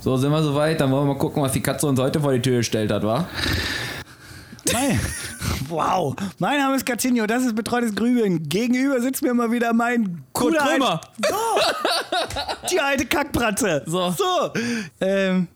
[0.00, 0.80] So, sind wir soweit?
[0.80, 3.02] Dann wollen wir mal gucken, was die Katze uns heute vor die Tür gestellt hat,
[3.02, 3.26] wa?
[4.72, 4.98] Nein.
[5.68, 6.14] Wow.
[6.38, 8.48] Mein Name ist Catinho, das ist Betreutes Grübeln.
[8.48, 11.00] Gegenüber sitzt mir mal wieder mein Kurt Krömer.
[11.02, 12.68] Alt- So.
[12.72, 13.82] Die alte Kackbratze.
[13.86, 14.10] So.
[14.10, 14.50] So.
[15.00, 15.48] Ähm,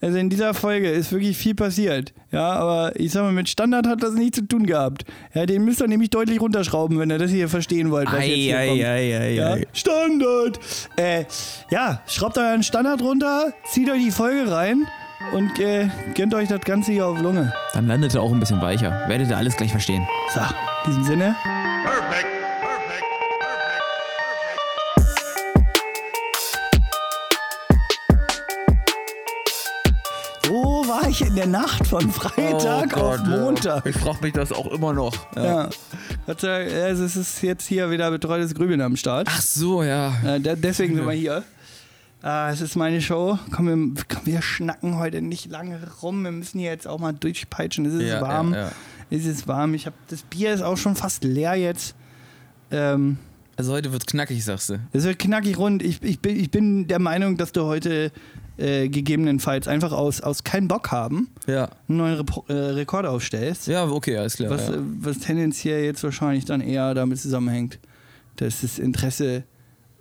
[0.00, 2.12] also in dieser Folge ist wirklich viel passiert.
[2.30, 5.04] Ja, aber ich sag mal, mit Standard hat das nichts zu tun gehabt.
[5.34, 8.34] Ja, den müsst ihr nämlich deutlich runterschrauben, wenn ihr das hier verstehen wollt, was jetzt
[8.34, 8.78] hier kommt.
[8.78, 9.56] Ja?
[9.72, 10.60] Standard.
[10.96, 11.24] Äh,
[11.70, 14.86] ja, schraubt euren Standard runter, zieht euch die Folge rein
[15.32, 17.52] und äh, gönnt euch das Ganze hier auf Lunge.
[17.74, 19.04] Dann landet er auch ein bisschen weicher.
[19.08, 20.06] Werdet ihr alles gleich verstehen.
[20.32, 21.36] So, in diesem Sinne.
[31.08, 33.86] Ich in der Nacht von Freitag auf Montag?
[33.86, 35.14] Ich frage mich das auch immer noch.
[35.36, 35.68] Ja.
[36.26, 39.28] Gott Dank, Also es ist jetzt hier wieder betreutes Grübeln am Start.
[39.30, 40.12] Ach so, ja.
[40.24, 41.44] Äh, de- deswegen sind wir hier.
[42.22, 43.38] Ah, es ist meine Show.
[43.52, 43.66] Komm,
[43.96, 46.22] wir, komm, wir schnacken heute nicht lange rum.
[46.24, 47.86] Wir müssen hier jetzt auch mal durchpeitschen.
[47.86, 48.52] Es ist Ja, warm.
[48.54, 48.70] ja, ja.
[49.10, 49.74] Es ist warm.
[49.74, 51.94] Ich hab, das Bier ist auch schon fast leer jetzt.
[52.70, 53.18] Ähm,
[53.56, 54.78] Also heute wird's knackig, sagst du.
[54.92, 55.82] es wird knackig rund.
[55.82, 58.10] Ich, ich, bin, ich bin der Meinung, dass du heute
[58.58, 61.68] äh, gegebenenfalls einfach aus, aus keinen Bock haben Ja.
[61.88, 63.66] einen neuen Repo äh, Rekord aufstellst.
[63.68, 64.50] Ja, okay, alles klar.
[64.50, 64.74] Was, ja.
[64.74, 67.78] äh, was tendenziell jetzt wahrscheinlich dann eher damit zusammenhängt,
[68.36, 69.44] dass das Interesse,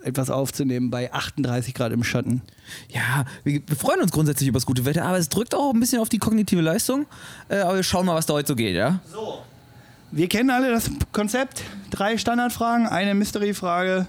[0.03, 2.41] etwas aufzunehmen bei 38 Grad im Schatten.
[2.89, 5.79] Ja, wir, wir freuen uns grundsätzlich über das gute Wetter, aber es drückt auch ein
[5.79, 7.07] bisschen auf die kognitive Leistung.
[7.49, 8.99] Äh, aber wir schauen mal, was da heute so geht, ja?
[10.11, 11.63] Wir kennen alle das Konzept.
[11.89, 14.05] Drei Standardfragen, eine Mystery-Frage.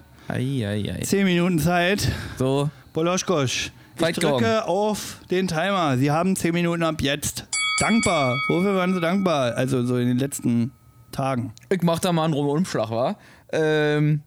[1.09, 2.07] 10 Minuten Zeit.
[2.39, 4.75] So, Boloschkosch, ich Fight drücke Gong.
[4.75, 5.97] auf den Timer.
[5.99, 7.47] Sie haben 10 Minuten ab jetzt.
[7.81, 8.37] Dankbar.
[8.49, 9.55] Wofür waren Sie dankbar?
[9.55, 10.73] Also so in den letzten
[11.13, 11.53] Tagen.
[11.71, 13.17] ich mach da mal einen Umschlag, wa?
[13.53, 14.23] Ähm,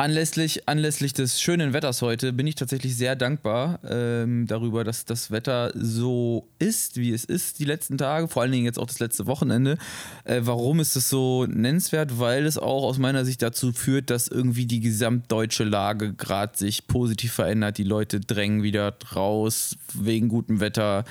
[0.00, 5.30] anlässlich, anlässlich des schönen Wetters heute bin ich tatsächlich sehr dankbar ähm, darüber, dass das
[5.30, 8.98] Wetter so ist, wie es ist die letzten Tage, vor allen Dingen jetzt auch das
[8.98, 9.76] letzte Wochenende.
[10.24, 12.18] Äh, warum ist es so nennenswert?
[12.18, 16.86] Weil es auch aus meiner Sicht dazu führt, dass irgendwie die gesamtdeutsche Lage gerade sich
[16.86, 17.76] positiv verändert.
[17.76, 21.04] Die Leute drängen wieder raus wegen gutem Wetter.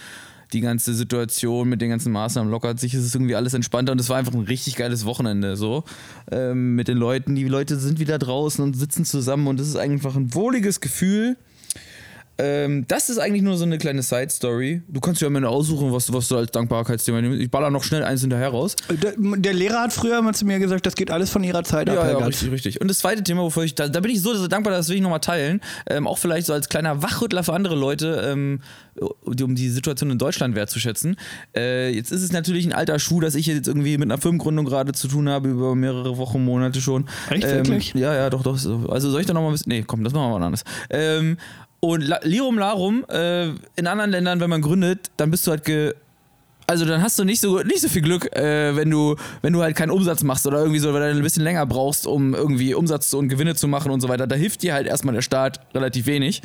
[0.54, 4.02] Die ganze Situation mit den ganzen Maßnahmen lockert sich, es ist irgendwie alles entspannter und
[4.02, 5.84] es war einfach ein richtig geiles Wochenende so
[6.32, 7.36] ähm, mit den Leuten.
[7.36, 11.38] Die Leute sind wieder draußen und sitzen zusammen und es ist einfach ein wohliges Gefühl.
[12.42, 14.82] Ähm, das ist eigentlich nur so eine kleine Side-Story.
[14.88, 17.40] Du kannst ja am Ende aussuchen, was, was du als Dankbarkeitsthema nimmst.
[17.42, 18.78] Ich baller noch schnell eins hinterher raus.
[18.90, 21.90] Der, der Lehrer hat früher mal zu mir gesagt, das geht alles von ihrer Zeit
[21.90, 21.96] ab.
[21.98, 22.80] Ja, Herr ja, richtig, richtig.
[22.80, 24.96] Und das zweite Thema, wofür ich, da, da bin ich so, so dankbar, das will
[24.96, 25.60] ich nochmal teilen.
[25.90, 28.62] Ähm, auch vielleicht so als kleiner Wachrüttler für andere Leute, ähm,
[29.28, 31.18] die- um die Situation in Deutschland wertzuschätzen.
[31.56, 34.66] Äh, jetzt ist es natürlich ein alter Schuh, dass ich jetzt irgendwie mit einer Firmengründung
[34.66, 37.06] gerade zu tun habe, über mehrere Wochen, Monate schon.
[37.30, 37.94] Echt, ähm, wirklich?
[37.96, 38.58] Ja, ja, doch, doch.
[38.58, 38.88] so.
[38.90, 39.70] Also soll ich da nochmal ein bisschen.
[39.72, 40.64] Nee, komm, das machen wir mal anders.
[40.90, 41.38] Ähm,
[41.80, 45.66] und La Lirum Larum, äh, in anderen Ländern, wenn man gründet, dann bist du halt
[45.66, 45.94] ge
[46.70, 49.64] also dann hast du nicht so, nicht so viel Glück, äh, wenn, du, wenn du
[49.64, 52.76] halt keinen Umsatz machst oder irgendwie so, weil du ein bisschen länger brauchst, um irgendwie
[52.76, 54.28] Umsatz und Gewinne zu machen und so weiter.
[54.28, 56.44] Da hilft dir halt erstmal der Staat relativ wenig.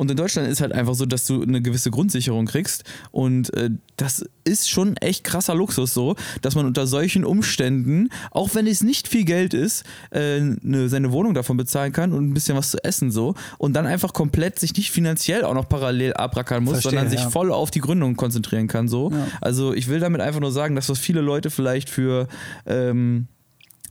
[0.00, 2.84] Und in Deutschland ist halt einfach so, dass du eine gewisse Grundsicherung kriegst.
[3.10, 3.68] Und äh,
[3.98, 8.82] das ist schon echt krasser Luxus so, dass man unter solchen Umständen, auch wenn es
[8.82, 12.70] nicht viel Geld ist, äh, ne, seine Wohnung davon bezahlen kann und ein bisschen was
[12.70, 13.34] zu essen so.
[13.58, 17.20] Und dann einfach komplett sich nicht finanziell auch noch parallel abrackern muss, Verstehe, sondern sich
[17.20, 17.28] ja.
[17.28, 19.12] voll auf die Gründung konzentrieren kann so.
[19.42, 22.26] Also ich will damit einfach nur sagen, dass was viele Leute vielleicht für
[22.64, 23.28] ähm,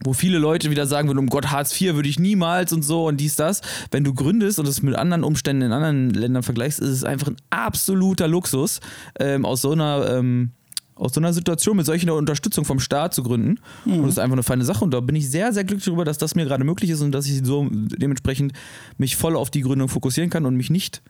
[0.04, 3.08] wo viele Leute wieder sagen würden, um Gott, Hartz IV würde ich niemals und so
[3.08, 3.62] und dies, das.
[3.92, 7.28] Wenn du gründest und es mit anderen Umständen in anderen Ländern vergleichst, ist es einfach
[7.28, 8.80] ein absoluter Luxus,
[9.20, 10.52] ähm, aus so einer ähm,
[11.00, 13.60] aus so einer Situation mit solcher Unterstützung vom Staat zu gründen.
[13.86, 14.84] Und das ist einfach eine feine Sache.
[14.84, 17.14] Und da bin ich sehr, sehr glücklich darüber, dass das mir gerade möglich ist und
[17.14, 18.52] dass ich so dementsprechend
[18.98, 21.02] mich voll auf die Gründung fokussieren kann und mich nicht,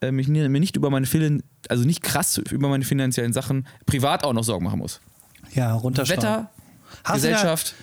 [0.00, 4.22] äh, mich, mir nicht über meine Finan also nicht krass über meine finanziellen Sachen privat
[4.22, 5.00] auch noch Sorgen machen muss.
[5.52, 6.22] Ja, runterschrauben.
[6.22, 6.50] Wetter,
[7.02, 7.74] Hast du Gesellschaft,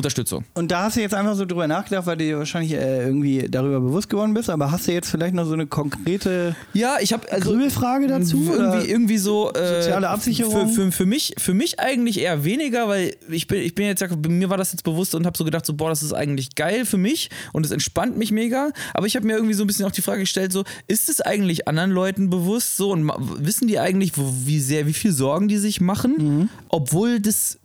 [0.00, 0.44] Unterstützung.
[0.54, 3.46] Und da hast du jetzt einfach so drüber nachgedacht, weil du dir wahrscheinlich äh, irgendwie
[3.48, 7.12] darüber bewusst geworden bist, aber hast du jetzt vielleicht noch so eine konkrete Ja, ich
[7.12, 8.36] habe also Grübelfrage dazu?
[8.52, 10.68] irgendwie, irgendwie so äh, Soziale Absicherung?
[10.68, 14.00] Für, für, für, mich, für mich eigentlich eher weniger, weil ich bin, ich bin jetzt,
[14.00, 16.54] ja- mir war das jetzt bewusst und habe so gedacht, so, boah, das ist eigentlich
[16.54, 18.70] geil für mich und es entspannt mich mega.
[18.94, 21.20] Aber ich habe mir irgendwie so ein bisschen auch die Frage gestellt, so, ist es
[21.20, 23.08] eigentlich anderen Leuten bewusst so und
[23.38, 26.48] wissen die eigentlich, wie sehr, wie viel Sorgen die sich machen, Mhm.
[26.68, 27.58] obwohl das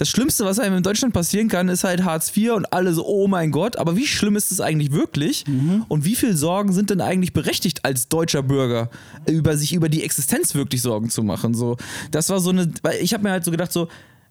[0.00, 3.06] das Schlimmste, was einem in Deutschland passieren kann, ist halt Hartz IV und alle so,
[3.06, 5.44] oh mein Gott, aber wie schlimm ist es eigentlich wirklich?
[5.88, 8.88] Und wie viel Sorgen sind denn eigentlich berechtigt als deutscher Bürger,
[9.26, 11.52] über sich über die Existenz wirklich Sorgen zu machen?
[11.52, 11.76] So,
[12.12, 13.88] das war so eine, weil ich habe mir halt so gedacht, so,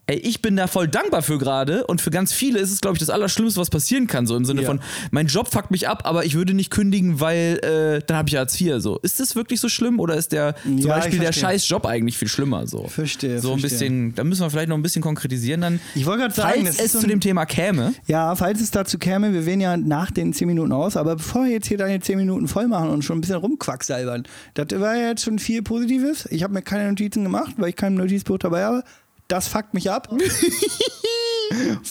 [0.09, 2.95] ey, ich bin da voll dankbar für gerade und für ganz viele ist es, glaube
[2.95, 4.67] ich, das Allerschlimmste, was passieren kann, so im Sinne Ja.
[4.67, 4.79] von,
[5.11, 8.35] mein Job fuckt mich ab, aber ich würde nicht kündigen, weil äh, dann habe ich
[8.35, 8.75] Hartz IV.
[8.79, 8.97] So.
[9.03, 12.17] Ist das wirklich so schlimm oder ist der zum Ja, Beispiel der scheiß Job eigentlich
[12.17, 12.65] viel schlimmer?
[12.67, 13.79] So, Verstehe, so ein verstehe.
[13.79, 15.79] bisschen, da müssen wir vielleicht noch ein bisschen konkretisieren dann.
[15.95, 18.71] Ich wollte gerade sagen, falls es so zu ein- dem Thema käme, Ja, falls es
[18.71, 21.77] dazu käme, wir wählen ja nach den 10 Minuten aus, aber bevor wir jetzt hier
[21.77, 24.23] deine 10 Minuten voll machen und schon ein bisschen rumquacksalbern,
[24.56, 26.27] das war ja jetzt schon viel Positives.
[26.31, 28.83] Ich habe mir keine Notizen gemacht, weil ich kein Notizbuch dabei habe.
[29.30, 30.10] Das fuckt mich ab.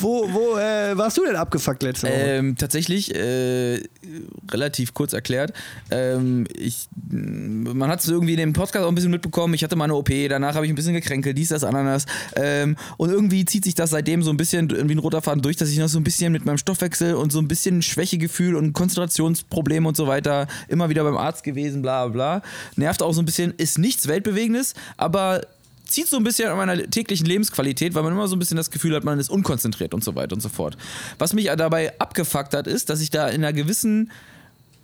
[0.00, 2.16] wo wo äh, warst du denn abgefuckt letzte Woche?
[2.16, 3.80] Ähm, tatsächlich, äh,
[4.50, 5.52] relativ kurz erklärt,
[5.92, 9.76] ähm, ich, man hat es irgendwie in dem Podcast auch ein bisschen mitbekommen, ich hatte
[9.76, 13.44] mal eine OP, danach habe ich ein bisschen gekränkelt, dies, das, Ananas ähm, und irgendwie
[13.44, 15.88] zieht sich das seitdem so ein bisschen wie ein roter Faden durch, dass ich noch
[15.88, 20.08] so ein bisschen mit meinem Stoffwechsel und so ein bisschen Schwächegefühl und Konzentrationsprobleme und so
[20.08, 22.48] weiter immer wieder beim Arzt gewesen, bla bla bla.
[22.74, 25.42] Nervt auch so ein bisschen, ist nichts Weltbewegendes, aber
[25.88, 28.70] zieht so ein bisschen an meiner täglichen Lebensqualität, weil man immer so ein bisschen das
[28.70, 30.76] Gefühl hat, man ist unkonzentriert und so weiter und so fort.
[31.18, 34.10] Was mich dabei abgefuckt hat, ist, dass ich da in einer gewissen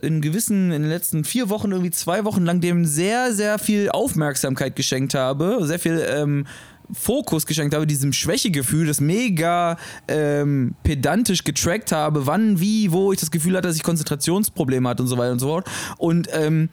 [0.01, 3.89] in gewissen, in den letzten vier Wochen, irgendwie zwei Wochen lang dem sehr, sehr viel
[3.89, 6.47] Aufmerksamkeit geschenkt habe, sehr viel ähm,
[6.93, 9.79] Fokus geschenkt habe, diesem Schwächegefühl, das mega
[10.09, 15.03] ähm, pedantisch getrackt habe, wann, wie, wo ich das Gefühl hatte, dass ich Konzentrationsprobleme hatte
[15.03, 15.67] und so weiter und so fort.
[15.97, 16.69] Und ähm,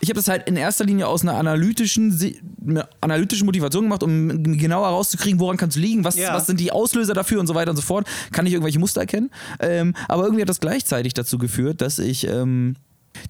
[0.00, 2.18] ich habe das halt in erster Linie aus einer analytischen,
[2.66, 6.34] einer analytischen Motivation gemacht, um genauer herauszukriegen, woran kann es liegen, was, Ja.
[6.34, 8.06] was sind die Auslöser dafür und so weiter und so fort.
[8.32, 9.30] Kann ich irgendwelche Muster erkennen?
[9.60, 12.76] Ähm, aber irgendwie hat das gleichzeitig dazu geführt, dass ich ähm,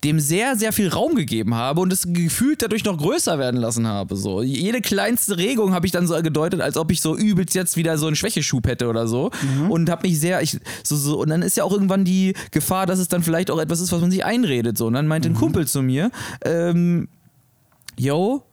[0.05, 3.87] dem sehr, sehr viel Raum gegeben habe und es gefühlt dadurch noch größer werden lassen
[3.87, 4.17] habe.
[4.17, 4.43] So.
[4.43, 7.99] Jede kleinste Regung habe ich dann so gedeutet, als ob ich so übelst jetzt wieder
[7.99, 9.31] so einen Schwächeschub hätte oder so.
[9.69, 12.87] Und habe mich sehr, ich, so, so, und dann ist ja auch irgendwann die Gefahr,
[12.87, 14.79] dass es dann vielleicht auch etwas ist, was man sich einredet.
[14.79, 14.87] So.
[14.87, 16.11] Und dann meinte ein Kumpel zu mir,
[16.45, 17.09] ähm,
[17.97, 18.45] yo,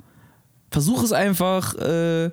[0.71, 2.31] versuch es einfach äh,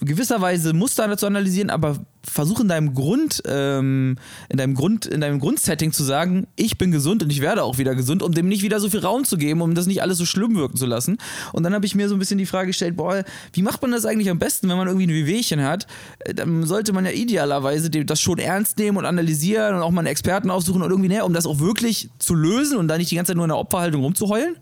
[0.00, 1.98] gewisserweise Muster zu analysieren, aber
[2.28, 4.16] versuch in deinem Grund, ähm,
[4.48, 7.78] in deinem Grund, in deinem Grundsetting zu sagen, ich bin gesund und ich werde auch
[7.78, 10.18] wieder gesund, um dem nicht wieder so viel Raum zu geben, um das nicht alles
[10.18, 11.18] so schlimm wirken zu lassen.
[11.52, 13.90] Und dann habe ich mir so ein bisschen die Frage gestellt, boah, wie macht man
[13.90, 15.86] das eigentlich am besten, wenn man irgendwie ein Wehwehchen hat?
[16.20, 20.00] Äh, Dann sollte man ja idealerweise das schon ernst nehmen und analysieren und auch mal
[20.00, 23.10] einen Experten aufsuchen und irgendwie, ne, um das auch wirklich zu lösen und da nicht
[23.10, 24.56] die ganze Zeit nur in der Opferhaltung rumzuheulen.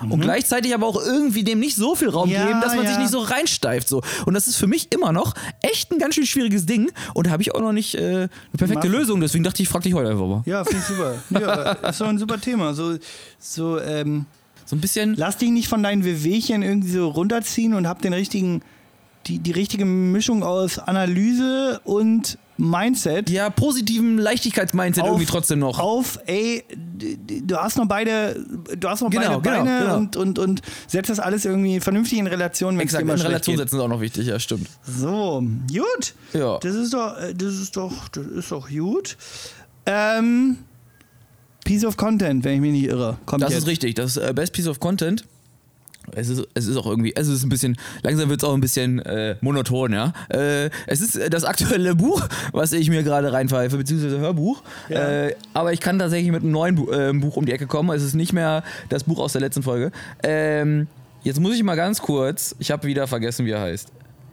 [0.00, 2.94] Und gleichzeitig aber auch irgendwie dem nicht so viel Raum Ja, geben, dass man sich
[2.96, 3.00] ja.
[3.02, 3.88] nicht so reinsteift.
[3.88, 4.02] So.
[4.26, 6.90] Und das ist für mich immer noch echt ein ganz schön schwieriges Ding.
[7.14, 8.88] Und da habe ich auch noch nicht äh, eine perfekte Masse.
[8.88, 9.20] Lösung.
[9.20, 10.42] Deswegen dachte ich, frag dich heute einfach mal.
[10.46, 11.14] ja, finde ich super.
[11.40, 12.74] Ja, ist doch ein super Thema.
[12.74, 12.96] So,
[13.38, 14.26] so ähm,
[14.64, 15.14] So ein bisschen.
[15.16, 18.62] lass dich nicht von deinen Wehwehchen irgendwie so runterziehen und hab den richtigen,
[19.26, 23.28] die, die richtige Mischung aus Analyse und Mindset.
[23.28, 25.78] Ja, positiven Leichtigkeitsmindset auf- irgendwie trotzdem noch.
[25.78, 26.64] Auf, ey,
[27.44, 28.42] du hast noch beide,
[28.78, 29.96] du hast noch Genau, beide genau, Beine genau.
[29.96, 33.64] Und, und, und setzt das alles irgendwie vernünftig in Relation, Exakt, in Relation geht.
[33.64, 34.68] setzen ist auch noch wichtig, ja, stimmt.
[34.86, 36.14] So, gut.
[36.32, 36.58] Ja.
[36.60, 39.18] Das ist doch, äh, das ist doch, das ist doch gut.
[39.84, 40.56] Ähm,
[41.64, 43.18] Piece of Content, wenn ich mich nicht irre.
[43.26, 43.62] Kommt Das jetzt.
[43.64, 43.94] ist richtig.
[43.96, 45.24] Das äh, Best Piece of Content.
[46.12, 48.60] Es ist, es ist auch irgendwie, es ist ein bisschen, langsam wird es auch ein
[48.60, 50.12] bisschen äh, monoton, ja.
[50.28, 54.62] Äh, es ist äh, das aktuelle Buch, was ich mir gerade reinpfeife, beziehungsweise Hörbuch.
[54.88, 55.26] Ja.
[55.26, 57.90] Äh, aber ich kann tatsächlich mit einem neuen Bu äh, Buch um die Ecke kommen.
[57.94, 59.92] Es ist nicht mehr das Buch aus der letzten Folge.
[60.22, 60.86] Ähm,
[61.22, 63.90] jetzt muss ich mal ganz kurz, ich habe wieder vergessen, wie er heißt.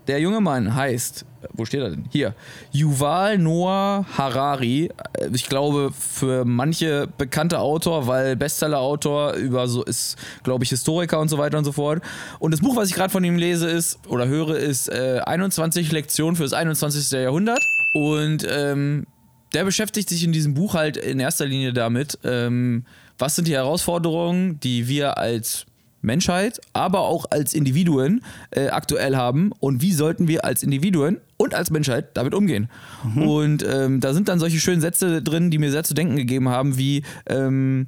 [0.07, 2.05] Der junge Mann heißt, wo steht er denn?
[2.11, 2.33] Hier.
[2.71, 4.89] Yuval Noah Harari.
[5.13, 11.19] Äh, Ich glaube, für manche bekannter Autor, weil Bestseller-Autor über so ist, glaube ich, Historiker
[11.19, 12.01] und so weiter und so fort.
[12.39, 15.91] Und das Buch, was ich gerade von ihm lese, ist oder höre, ist äh, 21
[15.91, 17.11] Lektionen für das 21.
[17.11, 17.61] Jahrhundert.
[17.93, 19.05] Und ähm,
[19.53, 22.85] der beschäftigt sich in diesem Buch halt in erster Linie damit, ähm,
[23.19, 25.65] was sind die Herausforderungen, die wir als
[26.03, 31.55] Menschheit, aber auch als Individuen äh, aktuell haben und wie sollten wir als Individuen und
[31.55, 32.69] als Menschheit damit umgehen.
[33.15, 36.49] Und ähm, da sind dann solche schönen Sätze drin, die mir sehr zu denken gegeben
[36.49, 37.87] haben, wie ähm,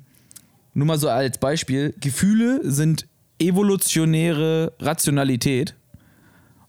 [0.74, 3.08] nur mal so als Beispiel, Gefühle sind
[3.40, 5.76] evolutionäre Rationalität.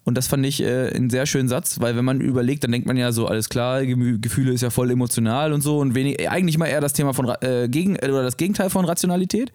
[0.06, 2.86] Und das fand ich äh, einen sehr schönen Satz, weil wenn man überlegt, dann denkt
[2.86, 6.30] man ja so, alles klar, Gemü Gefühle ist ja voll emotional und so und wenig,
[6.30, 9.52] eigentlich mal eher das Thema von äh, gegen äh, oder das Gegenteil von Rationalität.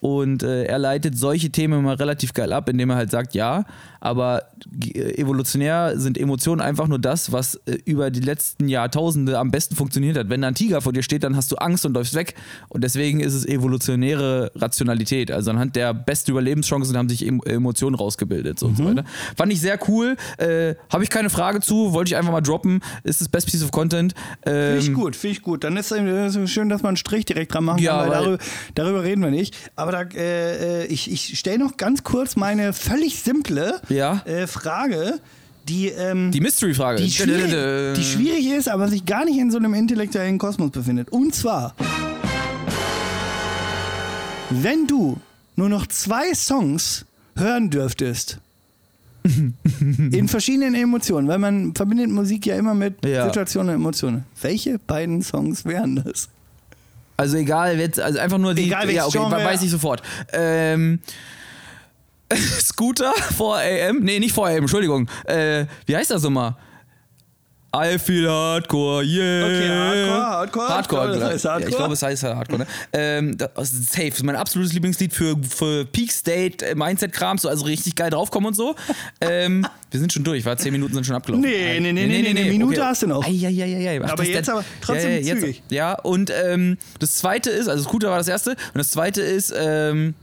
[0.00, 3.64] Und äh, er leitet solche Themen mal relativ geil ab, indem er halt sagt, ja,
[4.00, 4.44] aber
[4.82, 9.74] äh, evolutionär sind Emotionen einfach nur das, was äh, über die letzten Jahrtausende am besten
[9.76, 10.28] funktioniert hat.
[10.28, 12.34] Wenn da ein Tiger vor dir steht, dann hast du Angst und läufst weg.
[12.68, 15.30] Und deswegen ist es evolutionäre Rationalität.
[15.30, 19.04] Also anhand der besten Überlebenschancen haben sich em Emotionen rausgebildet so und so weiter.
[19.36, 20.16] Fand ich sehr cool.
[20.38, 22.80] Äh, Habe ich keine Frage zu, wollte ich einfach mal droppen.
[23.04, 24.14] Ist das Best Piece of Content.
[24.46, 25.64] Ähm, Finde ich gut, finde ich gut.
[25.64, 28.38] Dann ist es schön, dass man einen Strich direkt dran machen Ja, kann, weil darüber,
[28.74, 29.56] darüber reden wir nicht.
[29.76, 34.22] Aber da, äh, äh, ich, ich stelle noch ganz kurz meine völlig simple Ja.
[34.24, 35.20] äh, Frage,
[35.68, 37.02] die, ähm, Die Mystery-Frage.
[37.02, 41.10] die, schwierig, die schwierig ist, aber sich gar nicht in so einem intellektuellen Kosmos befindet.
[41.10, 41.74] Und zwar,
[44.50, 45.18] wenn du
[45.56, 47.04] nur noch zwei Songs
[47.36, 48.38] hören dürftest,
[50.12, 53.24] in verschiedenen Emotionen, weil man verbindet Musik ja immer mit Ja.
[53.26, 54.24] Situationen und Emotionen.
[54.40, 56.28] Welche beiden Songs wären das?
[57.16, 58.64] Also egal, jetzt, also einfach nur die.
[58.66, 59.44] Egal, ja, okay, Genre.
[59.44, 60.02] weiß ich sofort.
[60.32, 61.00] Ähm,
[62.60, 64.00] Scooter 4am?
[64.00, 65.08] Nee, nicht 4am, Entschuldigung.
[65.24, 66.54] Äh, wie heißt das nochmal?
[67.76, 69.44] I feel hardcore, yeah.
[69.44, 70.68] Okay, Hardcore, Hardcore.
[70.68, 71.70] Hardcore, Ich glaube, das heißt ja, Hardcore.
[71.70, 72.66] ich glaube, es heißt Hardcore, ne?
[72.94, 74.08] Ähm, das ist safe.
[74.08, 78.08] Das ist mein absolutes Lieblingslied für, für Peak State, äh, Mindset-Kram, so, also richtig geil
[78.10, 78.74] draufkommen und so.
[79.20, 81.46] ähm, wir sind schon durch, war zehn Minuten sind schon abgelaufen.
[81.46, 83.22] Nee, nee, nee, nee, nee, eine Minute hast du noch.
[83.26, 84.00] Eieieiei.
[84.02, 85.62] Ach, Aber das- jetzt das- aber trotzdem ja, ja, jetzt, zügig.
[85.68, 89.52] Ja, und ähm, das zweite ist, also Scooter war das erste, und das zweite ist,
[89.54, 90.14] ähm,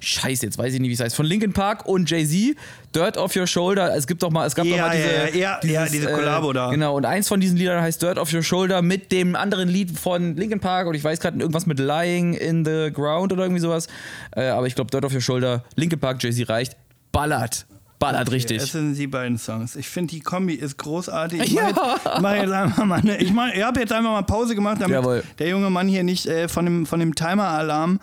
[0.00, 1.16] Scheiße, jetzt weiß ich nicht, wie es heißt.
[1.16, 2.56] Von Linkin Park und Jay-Z,
[2.94, 3.94] Dirt Off Your Shoulder.
[3.96, 6.52] Es gibt doch mal, es gab Ja, doch mal ja, diese, ja, ja, diese Kollabo
[6.52, 6.70] da.
[6.70, 9.98] Genau, und eins von diesen Liedern heißt Dirt Off Your Shoulder mit dem anderen Lied
[9.98, 13.60] von Linkin Park und ich weiß gerade irgendwas mit Lying in the Ground oder irgendwie
[13.60, 13.88] sowas.
[14.36, 16.76] Äh, aber ich glaube, Dirt Off Your Shoulder, Linkin Park, Jay-Z reicht.
[17.12, 17.66] Ballert.
[17.98, 18.58] Ballert richtig.
[18.58, 19.74] Das sind die beiden Songs.
[19.74, 21.40] Ich finde, die Kombi ist großartig.
[21.42, 21.72] Ich Ja.
[21.72, 24.76] mache jetzt, mach jetzt einfach mal ich, mach, ich habe jetzt einfach mal Pause gemacht,
[24.80, 25.24] damit Jawohl.
[25.40, 27.98] der junge Mann hier nicht äh, von dem, von dem Timer-Alarm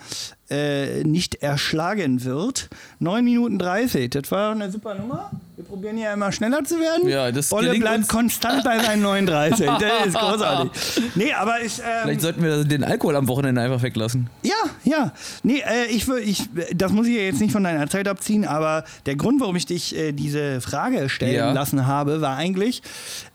[0.50, 2.70] äh, nicht erschlagen wird.
[3.00, 5.32] 9 Minuten 30, das war eine super Nummer.
[5.56, 7.08] Wir probieren hier immer schneller zu werden.
[7.10, 9.66] Ja, das Bolle bleibt konstant bei seinen 39.
[9.66, 10.72] Das ist großartig.
[11.16, 11.80] Nee, aber ich...
[11.80, 14.30] Ähm, Vielleicht sollten wir den Alkohol am Wochenende einfach weglassen.
[14.44, 15.12] ja, ja.
[15.44, 16.44] Nee, äh, ich, ich,
[16.75, 19.66] das muss ich ja jetzt nicht von deiner Zeit abziehen, aber der Grund, warum ich
[19.66, 21.52] dich äh, diese Frage stellen Ja.
[21.54, 22.82] lassen habe, war eigentlich,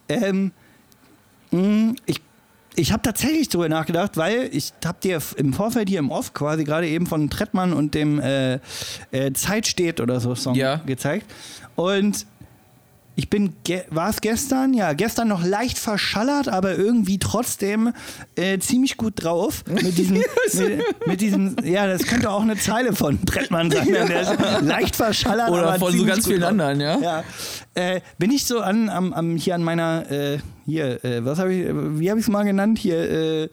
[0.09, 0.53] ähm,
[1.51, 2.21] mh, ich,
[2.81, 6.65] ich habe tatsächlich darüber nachgedacht, weil ich habe dir im Vorfeld hier im Off quasi
[6.65, 8.55] gerade eben von Trettmann und dem äh,
[9.13, 10.77] äh, Zeit steht oder so Song Ja.
[10.87, 11.27] gezeigt.
[11.77, 12.27] Und
[13.21, 14.73] ich bin, ge war es gestern?
[14.73, 17.93] Ja, gestern noch leicht verschallert, aber irgendwie trotzdem
[18.35, 19.63] äh, ziemlich gut drauf.
[19.69, 20.17] Mit diesem,
[20.55, 23.89] mit, mit diesem, ja, das könnte auch eine Zeile von Brettmann sein.
[23.93, 25.51] Der ist leicht verschallert.
[25.51, 26.51] Oder aber von so ganz vielen drauf.
[26.53, 26.99] anderen, ja?
[26.99, 27.25] Ja.
[27.75, 31.53] Äh, bin ich so an, am, am, hier an meiner, äh, hier, äh, was habe
[31.53, 32.79] ich, wie habe ich es mal genannt?
[32.79, 33.49] Hier, äh,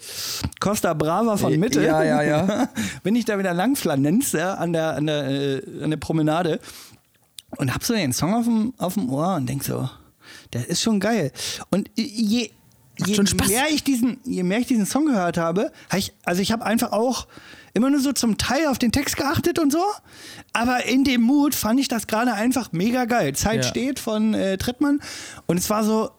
[0.61, 1.83] Costa Brava von Mitte.
[1.83, 2.69] Ja, ja, ja.
[3.03, 6.61] bin ich da wieder lang flanenz, ja, an der, an der, äh, an der Promenade
[7.57, 9.89] und hab so den Song auf dem, auf dem Ohr und denk so,
[10.53, 11.31] der ist schon geil.
[11.69, 12.49] Und je,
[13.05, 16.51] je mehr ich diesen, je mehr ich diesen Song gehört habe, hab ich, also ich
[16.51, 17.27] habe einfach auch
[17.73, 19.83] immer nur so zum Teil auf den Text geachtet und so,
[20.51, 23.33] aber in dem Mut fand ich das gerade einfach mega geil.
[23.35, 23.63] Zeit Ja.
[23.63, 24.99] steht von äh, Trettmann
[25.45, 26.09] und es war so,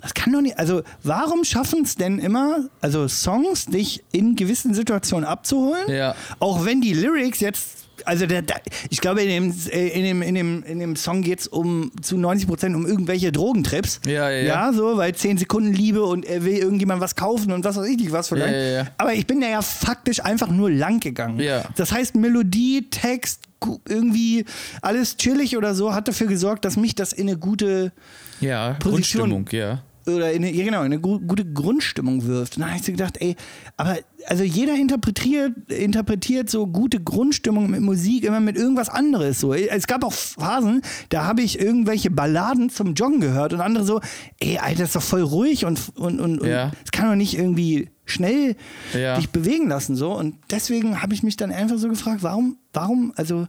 [0.00, 0.58] das kann doch nicht.
[0.58, 5.88] Also, warum schaffen es denn immer, also Songs, dich in gewissen Situationen abzuholen?
[5.88, 6.14] Ja.
[6.38, 7.85] Auch wenn die Lyrics jetzt.
[8.06, 11.22] Also, der, der, ich glaube, in dem, äh, in dem, in dem, in dem Song
[11.22, 14.00] geht es um, zu 90 Prozent um irgendwelche Drogentrips.
[14.06, 14.44] Ja, ja, ja.
[14.68, 17.86] Ja, so, weil 10 Sekunden Liebe und er will irgendjemand was kaufen und was weiß
[17.88, 18.52] ich nicht, was vielleicht.
[18.54, 18.86] Ja, ja, ja.
[18.98, 21.40] Aber ich bin da ja faktisch einfach nur lang gegangen.
[21.40, 21.64] Ja.
[21.76, 23.42] Das heißt, Melodie, Text,
[23.88, 24.44] irgendwie
[24.82, 27.92] alles chillig oder so hat dafür gesorgt, dass mich das in eine gute
[28.40, 29.82] Ja, Position- Grundstimmung, ja.
[30.06, 32.56] Oder in eine, ja genau, in eine gu gute Grundstimmung wirft.
[32.56, 33.36] Und dann habe ich so gedacht, ey,
[33.76, 33.96] aber
[34.26, 39.40] also jeder interpretiert, interpretiert so gute Grundstimmung mit Musik immer mit irgendwas anderes.
[39.40, 39.52] So.
[39.54, 44.00] Es gab auch Phasen, da habe ich irgendwelche Balladen zum Joggen gehört und andere so,
[44.40, 46.48] ey, Alter, das ist doch voll ruhig und und und und
[46.84, 48.56] es kann doch nicht irgendwie schnell
[48.94, 49.16] Ja.
[49.16, 50.12] dich bewegen lassen so.
[50.12, 53.46] Und deswegen habe ich mich dann einfach so gefragt, warum, warum, also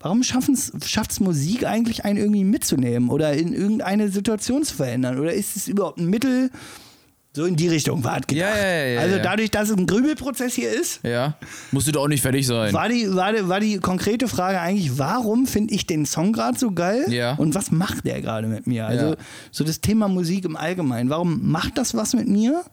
[0.00, 5.18] Warum schafft es Musik eigentlich, einen irgendwie mitzunehmen oder in irgendeine Situation zu verändern?
[5.18, 6.50] Oder ist es überhaupt ein Mittel,
[7.34, 8.56] so in die Richtung war es gedacht?
[8.56, 11.36] Ja, ja, ja, also dadurch, dass es ein Grübelprozess hier ist, Ja.
[11.70, 12.72] Musst du doch auch nicht fertig sein.
[12.72, 16.58] war die, war die, war die konkrete Frage eigentlich, warum finde ich den Song gerade
[16.58, 17.04] so geil?
[17.08, 17.34] Ja.
[17.34, 18.86] Und was macht der gerade mit mir?
[18.86, 19.16] Also
[19.50, 21.10] so das Thema Musik im Allgemeinen.
[21.10, 22.64] Warum macht das was mit mir?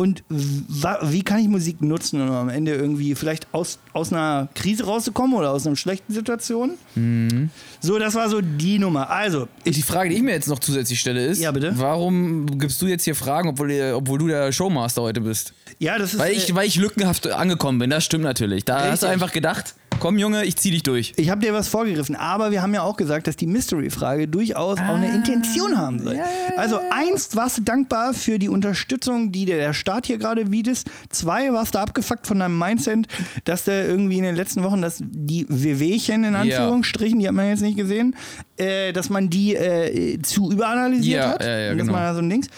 [0.00, 4.84] Und wie kann ich Musik nutzen, um am Ende irgendwie vielleicht aus, aus einer Krise
[4.84, 6.78] rauszukommen oder aus einer schlechten Situation?
[6.94, 7.50] Mhm.
[7.80, 9.10] So, das war so die Nummer.
[9.10, 11.74] Also, Und die Frage, die ich mir jetzt noch zusätzlich stelle, ist: Ja, bitte.
[11.76, 15.52] Warum gibst du jetzt hier Fragen, obwohl, obwohl du der Showmaster heute bist?
[15.78, 16.18] ja, das ist.
[16.18, 18.64] Weil äh, ich, weil ich lückenhaft angekommen bin, das stimmt natürlich.
[18.64, 19.08] Da hast du Richtig.
[19.10, 21.12] einfach gedacht: Komm, Junge, ich zieh dich durch.
[21.16, 24.78] Ich habe dir was vorgegriffen, aber wir haben ja auch gesagt, dass die Mystery-Frage durchaus
[24.78, 26.18] auch eine Intention haben soll.
[26.56, 30.84] Also eins, warst du dankbar für die Unterstützung, die dir der Staat hier gerade bietet.
[31.10, 33.08] Zwei, warst du abgefuckt von deinem Mindset,
[33.44, 37.48] dass der irgendwie in den letzten Wochen, dass die WWchen in Anführungsstrichen, die hat man
[37.48, 38.16] jetzt nicht gesehen,
[38.56, 41.44] äh, dass man die äh, zu überanalysiert Ja, hat.
[41.44, 41.92] ja, ja, das genau.
[41.92, 42.48] war ja so ein Dings.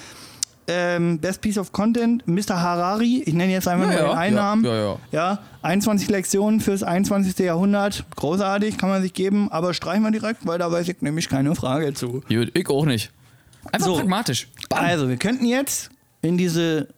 [0.68, 2.60] Ähm, Best Piece of Content, Mr.
[2.60, 4.64] Harari, ich nenne jetzt einfach Ja, nur den einen ja, Namen.
[4.64, 4.96] ja, ja.
[5.10, 7.38] Ja, 21 Lektionen fürs 21.
[7.38, 11.28] Jahrhundert, großartig, kann man sich geben, aber streichen wir direkt, weil da weiß ich nämlich
[11.28, 12.22] keine Frage zu.
[12.28, 13.10] Gut, ich auch nicht.
[13.72, 13.96] Einfach So.
[13.96, 14.48] pragmatisch.
[14.68, 14.84] Bam.
[14.84, 15.90] Also, wir könnten jetzt
[16.20, 16.88] in diese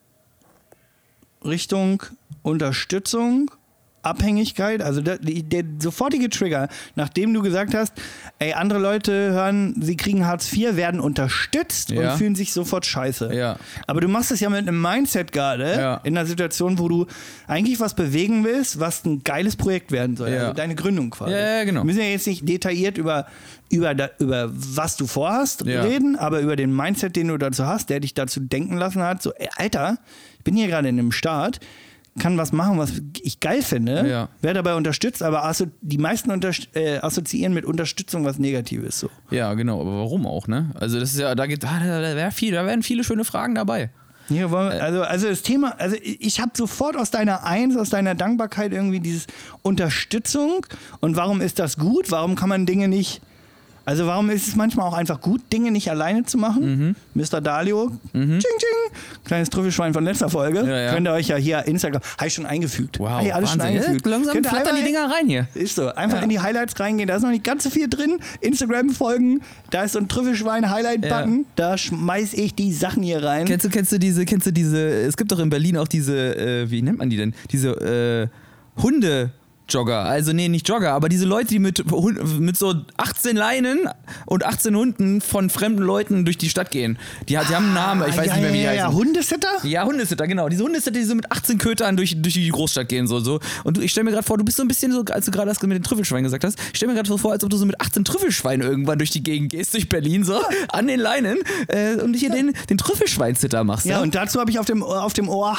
[1.44, 2.02] Richtung
[2.42, 3.50] Unterstützung,
[4.04, 7.92] Abhängigkeit, also der, der sofortige Trigger, nachdem du gesagt hast,
[8.38, 12.12] ey, andere Leute hören, sie kriegen Hartz IV, werden unterstützt Ja.
[12.12, 13.32] und fühlen sich sofort scheiße.
[13.34, 13.56] Ja.
[13.87, 15.94] Aber du machst es ja mit einem Mindset gerade, Ja.
[16.04, 17.06] in einer Situation, wo du
[17.46, 20.30] eigentlich was bewegen willst, was ein geiles Projekt werden soll.
[20.30, 20.40] Ja.
[20.42, 21.32] Also deine Gründung quasi.
[21.32, 21.80] Ja, ja, genau.
[21.80, 23.26] Wir müssen ja jetzt nicht detailliert über,
[23.70, 28.00] über, über was du vorhast reden, aber über den Mindset, den du dazu hast, der
[28.00, 29.99] dich dazu denken lassen hat, so, ey, Alter,
[30.38, 31.61] ich bin hier gerade in einem Start,
[32.18, 32.92] kann was machen, was
[33.23, 34.28] ich geil finde, Ja.
[34.40, 36.30] werde dabei unterstützt, aber die meisten
[36.75, 39.00] äh, assoziieren mit Unterstützung was Negatives.
[39.00, 39.11] So.
[39.30, 40.71] Ja, genau, aber warum auch, ne?
[40.75, 43.54] Also das ist ja, da geht, da, da, wär viel, da wären viele schöne Fragen
[43.54, 43.90] dabei.
[44.28, 48.14] Wollen wir, also, also das Thema, also ich habe sofort aus deiner Eins, aus deiner
[48.14, 49.26] Dankbarkeit irgendwie dieses
[49.62, 50.64] Unterstützung
[51.00, 52.11] und warum ist das gut?
[52.11, 53.21] Warum kann man Dinge nicht,
[53.86, 56.96] also warum ist es manchmal auch einfach gut, Dinge nicht alleine zu machen?
[57.14, 57.40] Mr.
[57.40, 58.92] Dalio, ching ching,
[59.24, 60.92] kleines Trüffelschwein von letzter Folge, Ja, ja.
[60.94, 62.98] könnt ihr euch ja hier Instagram, habe ich schon eingefügt.
[62.98, 63.78] Wow, ich alles schon Wahnsinn.
[63.80, 64.06] eingefügt.
[64.06, 65.48] Ja, langsam Könnt flattern einfach- die Dinger rein hier.
[65.54, 65.88] Ist so.
[65.94, 67.08] Einfach in die Highlights reingehen.
[67.08, 68.18] Da ist noch nicht ganz so viel drin.
[68.40, 69.40] Instagram folgen.
[69.70, 71.46] Da ist so ein Trüffelschwein-Highlight-Button.
[71.56, 73.44] Da schmeiß ich die Sachen hier rein.
[73.46, 76.36] Kennst du, kennst du diese, kennst du diese, es gibt doch in Berlin auch diese,
[76.36, 77.34] äh, wie nennt man die denn?
[77.50, 77.70] Diese
[78.78, 79.30] äh, Hunde.
[79.68, 81.85] Jogger, also nee, nicht Jogger, aber diese Leute, die mit,
[82.38, 83.88] mit so 18 Leinen
[84.26, 86.99] und 18 Hunden von fremden Leuten durch die Stadt gehen.
[87.28, 88.76] Die, hat- die haben einen Namen, ich weiß Ah, ja, nicht mehr, wie ja, die
[88.78, 88.92] ja, heißen.
[88.92, 89.04] ja.
[89.04, 89.49] Hundesitter?
[89.64, 90.49] Ja, Hundesitter, genau.
[90.50, 93.06] Diese Hundesitter, die so mit 18 Kötern durch, durch die Großstadt gehen.
[93.06, 93.40] So, so.
[93.64, 95.30] Und du, ich stelle mir gerade vor, du bist so ein bisschen so, als du
[95.30, 97.49] gerade das mit den Trüffelschweinen gesagt hast, ich stelle mir gerade so vor, als ob
[97.50, 101.00] du so mit 18 Trüffelschweinen irgendwann durch die Gegend gehst, durch Berlin, so, an den
[101.00, 103.87] Leinen äh, und hier den, den Trüffelschweinsitter machst.
[103.87, 105.56] Ja, und dazu habe ich auf dem, auf dem Ohr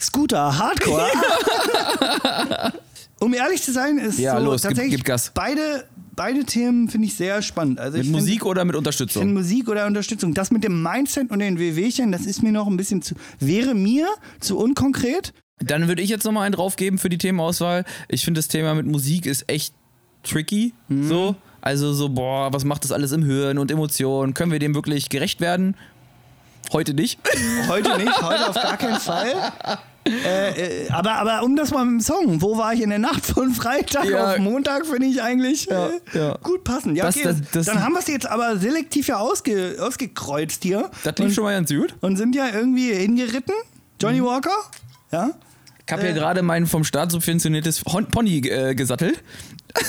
[0.00, 1.06] Scooter, Hardcore.
[3.24, 5.32] um ehrlich zu sein, ist Ja, so los, gib- tatsächlich gib Gas.
[5.34, 7.80] beide, beide Themen finde ich sehr spannend.
[7.80, 9.32] Also mit ich Musik find, oder mit ich Unterstützung?
[9.32, 10.34] Musik oder Unterstützung.
[10.34, 13.74] Das mit dem Mindset und den WWchen, das ist mir noch ein bisschen zu, wäre
[13.74, 14.06] mir
[14.40, 15.32] zu unkonkret.
[15.60, 17.84] Dann würde ich jetzt nochmal einen draufgeben für die Themenauswahl.
[18.08, 19.74] Ich finde, das Thema mit Musik ist echt
[20.22, 20.74] tricky.
[20.88, 21.08] Mhm.
[21.08, 21.36] So.
[21.60, 24.34] Also so, boah, was macht das alles im Hirn und Emotionen?
[24.34, 25.76] Können wir dem wirklich gerecht werden?
[26.72, 27.18] Heute nicht.
[27.68, 29.32] Heute nicht, heute auf gar keinen Fall.
[30.06, 32.98] Äh, äh, aber, aber um das mal mit dem Song, wo war ich in der
[32.98, 34.32] Nacht von Freitag Ja.
[34.32, 36.36] auf Montag, finde ich eigentlich äh, ja.
[36.42, 36.96] gut passend.
[36.98, 40.62] Ja, Das- okay, das- das- dann haben wir es jetzt aber selektiv ja ausge, ausgekreuzt
[40.62, 41.94] hier Das lief und, schon mal ganz gut.
[42.02, 43.54] und sind ja irgendwie hingeritten.
[44.00, 44.26] Johnny Mhm.
[44.26, 44.50] Walker,
[45.12, 45.30] ja.
[45.86, 49.22] Ich habe ja gerade mein vom Staat subventioniertes Pony äh, gesattelt.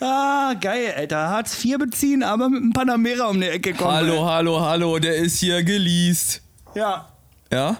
[0.00, 1.28] Ah, geil, Alter.
[1.30, 3.90] Hartz IV beziehen, aber mit einem Panamera um die Ecke kommen.
[3.92, 6.42] Hallo, hallo, hallo, der ist hier geleast.
[6.76, 7.08] Ja.
[7.52, 7.78] Ja?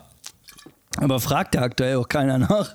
[0.99, 2.75] Aber fragt ja aktuell auch keiner nach.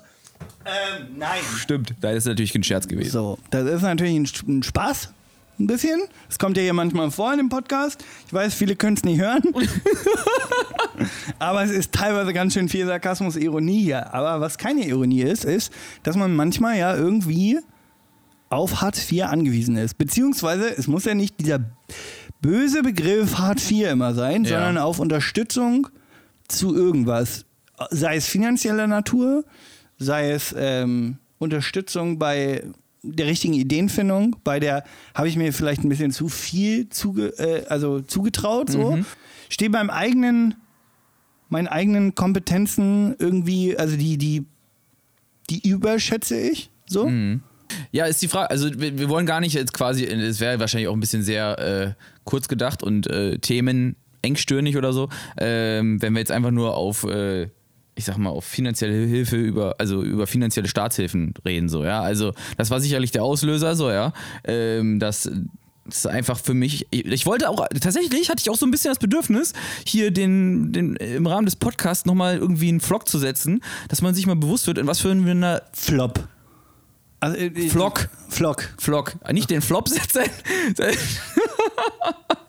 [0.64, 1.40] Ähm, nein.
[1.58, 1.94] Stimmt.
[2.00, 3.10] Da ist natürlich ein Scherz gewesen.
[3.10, 5.12] So, das ist natürlich ein, ein Spaß.
[5.58, 6.00] Ein bisschen.
[6.28, 8.02] Das kommt ja hier manchmal vor in dem Podcast.
[8.26, 9.42] Ich weiß, viele können es nicht hören.
[11.38, 14.14] Aber es ist teilweise ganz schön viel Sarkasmus, Ironie hier.
[14.14, 15.72] Aber was keine Ironie ist, ist,
[16.04, 17.58] dass man manchmal ja irgendwie
[18.50, 19.98] auf Hartz IV angewiesen ist.
[19.98, 21.60] Beziehungsweise, es muss ja nicht dieser
[22.40, 24.50] böse Begriff Hartz IV immer sein, Ja.
[24.50, 25.88] sondern auf Unterstützung
[26.52, 27.44] zu irgendwas.
[27.90, 29.44] Sei es finanzieller Natur,
[29.98, 32.62] sei es ähm, Unterstützung bei
[33.02, 34.84] der richtigen Ideenfindung, bei der
[35.14, 38.70] habe ich mir vielleicht ein bisschen zu viel zuge äh, also zugetraut.
[38.70, 38.98] So.
[39.48, 40.54] Stehe beim eigenen,
[41.48, 44.46] meinen eigenen Kompetenzen irgendwie, also die, die,
[45.50, 46.70] die überschätze ich.
[46.86, 47.10] So.
[47.90, 50.88] Ja, ist die Frage, also wir, wir wollen gar nicht jetzt quasi, es wäre wahrscheinlich
[50.88, 56.12] auch ein bisschen sehr äh, kurz gedacht und äh, Themen engstirnig oder so, ähm, wenn
[56.14, 57.48] wir jetzt einfach nur auf, äh,
[57.94, 62.00] ich sag mal, auf finanzielle Hilfe über, also über finanzielle Staatshilfen reden, so, ja.
[62.00, 64.12] Also das war sicherlich der Auslöser, so, ja.
[64.44, 65.30] Ähm, das
[65.84, 66.86] das ist einfach für mich.
[66.90, 69.52] Ich wollte auch, tatsächlich hatte ich auch so ein bisschen das Bedürfnis,
[69.84, 74.14] hier den, den im Rahmen des Podcasts nochmal irgendwie einen Vlog zu setzen, dass man
[74.14, 76.28] sich mal bewusst wird, in was für einer Flop.
[77.18, 77.36] Also,
[77.68, 78.08] Flock.
[78.28, 78.68] Flock.
[78.78, 80.22] Vlog, nicht den Flop setzen.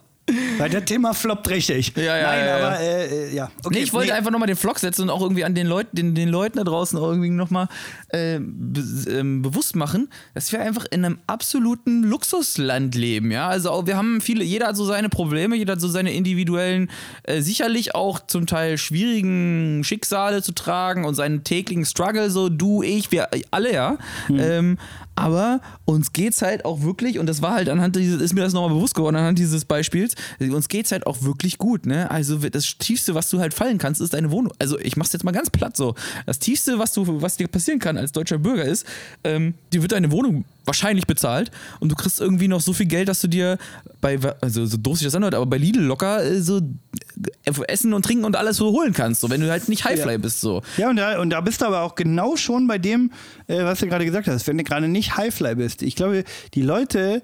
[0.58, 1.94] Weil das Thema floppt richtig.
[1.96, 2.68] Ja, ja, Nein, ja, ja.
[2.68, 3.52] aber äh, äh, ja.
[3.64, 4.18] Okay, nee, ich wollte nee.
[4.18, 6.64] einfach nochmal den Vlog setzen und auch irgendwie an den Leuten, den, den Leuten da
[6.64, 7.68] draußen auch irgendwie nochmal
[8.10, 13.48] äh, be ähm, bewusst machen, dass wir einfach in einem absoluten Luxusland leben, ja.
[13.48, 16.90] Also wir haben viele, jeder hat so seine Probleme, jeder hat so seine individuellen,
[17.24, 22.84] äh, sicherlich auch zum Teil schwierigen Schicksale zu tragen und seinen täglichen Struggle, so du,
[22.84, 23.98] ich, wir alle, ja.
[24.30, 24.78] Ähm,
[25.16, 28.54] aber uns geht's halt auch wirklich, und das war halt anhand dieses, ist mir das
[28.54, 32.10] nochmal bewusst geworden, anhand dieses Beispiels, uns geht's halt auch wirklich gut, ne?
[32.10, 34.54] Also das Tiefste, was du halt fallen kannst, ist deine Wohnung.
[34.60, 35.96] Also ich mach's jetzt mal ganz platt so.
[36.26, 38.86] Das Tiefste, was du, was dir passieren kann als deutscher Bürger ist,
[39.24, 43.08] ähm, dir wird deine Wohnung wahrscheinlich bezahlt und du kriegst irgendwie noch so viel Geld,
[43.10, 43.58] dass du dir
[44.02, 47.94] bei, also so doof sich das anhört, aber bei Lidl locker äh, so äh, Essen
[47.94, 50.18] und Trinken und alles so holen kannst, so wenn du halt nicht Highfly Ja.
[50.18, 50.62] bist, so.
[50.78, 53.12] Ja, und da, und da bist du aber auch genau schon bei dem,
[53.48, 55.82] äh, was du gerade gesagt hast, wenn du gerade nicht Highfly bist.
[55.82, 56.24] Ich glaube,
[56.54, 57.22] die Leute,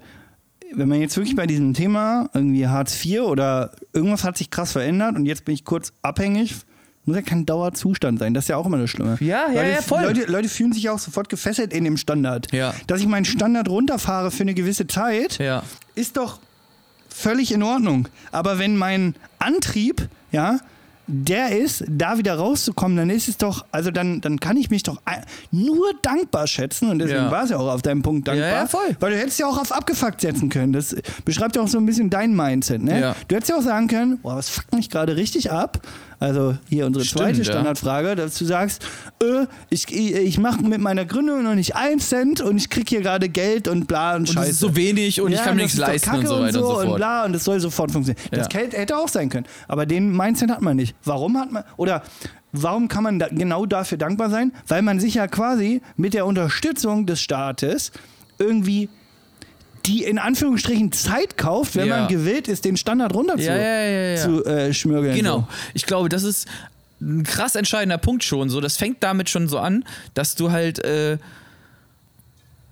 [0.74, 4.72] wenn man jetzt wirklich bei diesem Thema irgendwie Hartz IV oder irgendwas hat sich krass
[4.72, 6.54] verändert und jetzt bin ich kurz abhängig,
[7.10, 8.32] muss ja kein Dauerzustand sein.
[8.34, 9.16] Das ist ja auch immer das Schlimme.
[9.20, 10.02] Ja, ja, Leute, ja, voll.
[10.04, 12.50] Leute, Leute fühlen sich auch sofort gefesselt in dem Standard.
[12.52, 12.74] Ja.
[12.86, 15.62] Dass ich meinen Standard runterfahre für eine gewisse Zeit, Ja.
[15.94, 16.38] ist doch
[17.08, 18.08] völlig in Ordnung.
[18.32, 20.58] Aber wenn mein Antrieb, ja,
[21.12, 24.84] der ist, da wieder rauszukommen, dann ist es doch, also dann, dann kann ich mich
[24.84, 24.98] doch
[25.50, 27.30] nur dankbar schätzen und deswegen Ja.
[27.32, 28.48] war es ja auch auf deinem Punkt dankbar.
[28.48, 28.96] Ja, ja, voll.
[29.00, 30.72] Weil du hättest ja auch auf abgefuckt setzen können.
[30.72, 30.94] Das
[31.24, 33.00] beschreibt ja auch so ein bisschen dein Mindset, ne?
[33.00, 33.16] Ja.
[33.26, 35.80] Du hättest ja auch sagen können, boah, was fuckt mich gerade richtig ab?
[36.20, 37.44] Also hier unsere Stimmt, zweite ja.
[37.44, 38.84] Standardfrage, dass du sagst,
[39.22, 42.88] äh, ich, ich, ich mache mit meiner Gründung noch nicht einen Cent und ich krieg
[42.90, 44.38] hier gerade Geld und bla und Und Scheiße.
[44.40, 46.52] das ist so wenig und ich kann mir das nichts leisten und so weiter und
[46.52, 46.96] so und fort.
[46.98, 48.22] bla und das soll sofort funktionieren.
[48.32, 48.60] Das Ja.
[48.60, 49.46] hätte- hätte auch sein können.
[49.66, 50.94] Aber den Mindset hat man nicht.
[51.04, 52.02] Warum hat man, oder
[52.52, 54.52] warum kann man da genau dafür dankbar sein?
[54.68, 57.92] Weil man sich ja quasi mit der Unterstützung des Staates
[58.38, 58.90] irgendwie
[59.90, 61.98] die in Anführungsstrichen Zeit kauft, wenn Ja.
[62.00, 65.16] man gewillt ist, den Standard runter Ja, ja, zu äh, schmürgeln.
[65.16, 65.48] Genau.
[65.74, 66.46] Ich glaube, das ist
[67.00, 68.50] ein krass entscheidender Punkt schon.
[68.50, 70.84] So, das fängt damit schon so an, dass du halt.
[70.84, 71.18] Äh,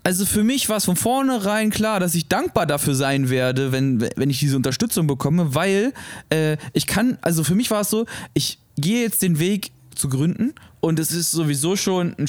[0.04, 4.00] also für mich war es von vornherein klar, dass ich dankbar dafür sein werde, wenn,
[4.16, 5.92] wenn ich diese Unterstützung bekomme, weil
[6.30, 10.08] äh, ich kann, also für mich war es so, ich gehe jetzt den Weg zu
[10.08, 12.26] gründen und es ist sowieso schon ein,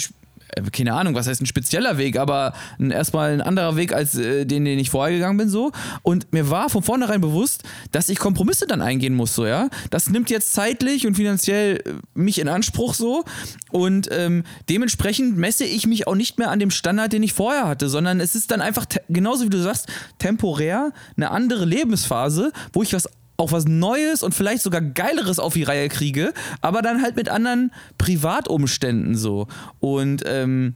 [0.71, 4.65] keine Ahnung, was heißt ein spezieller Weg, aber erstmal ein anderer Weg als äh, den,
[4.65, 5.71] den ich vorher gegangen bin, so.
[6.01, 9.69] Und mir war von vornherein bewusst, dass ich Kompromisse dann eingehen muss, so, ja.
[9.89, 13.23] Das nimmt jetzt zeitlich und finanziell äh, mich in Anspruch, so.
[13.71, 17.67] Und ähm, dementsprechend messe ich mich auch nicht mehr an dem Standard, den ich vorher
[17.67, 22.83] hatte, sondern es ist dann einfach, genauso wie du sagst, temporär eine andere Lebensphase, wo
[22.83, 23.07] ich was
[23.39, 27.29] auch was Neues und vielleicht sogar Geileres auf die Reihe kriege, aber dann halt mit
[27.29, 29.47] anderen Privatumständen so.
[29.79, 30.75] Und ähm,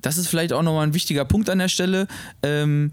[0.00, 2.06] das ist vielleicht auch nochmal ein wichtiger Punkt an der Stelle.
[2.42, 2.92] Ähm,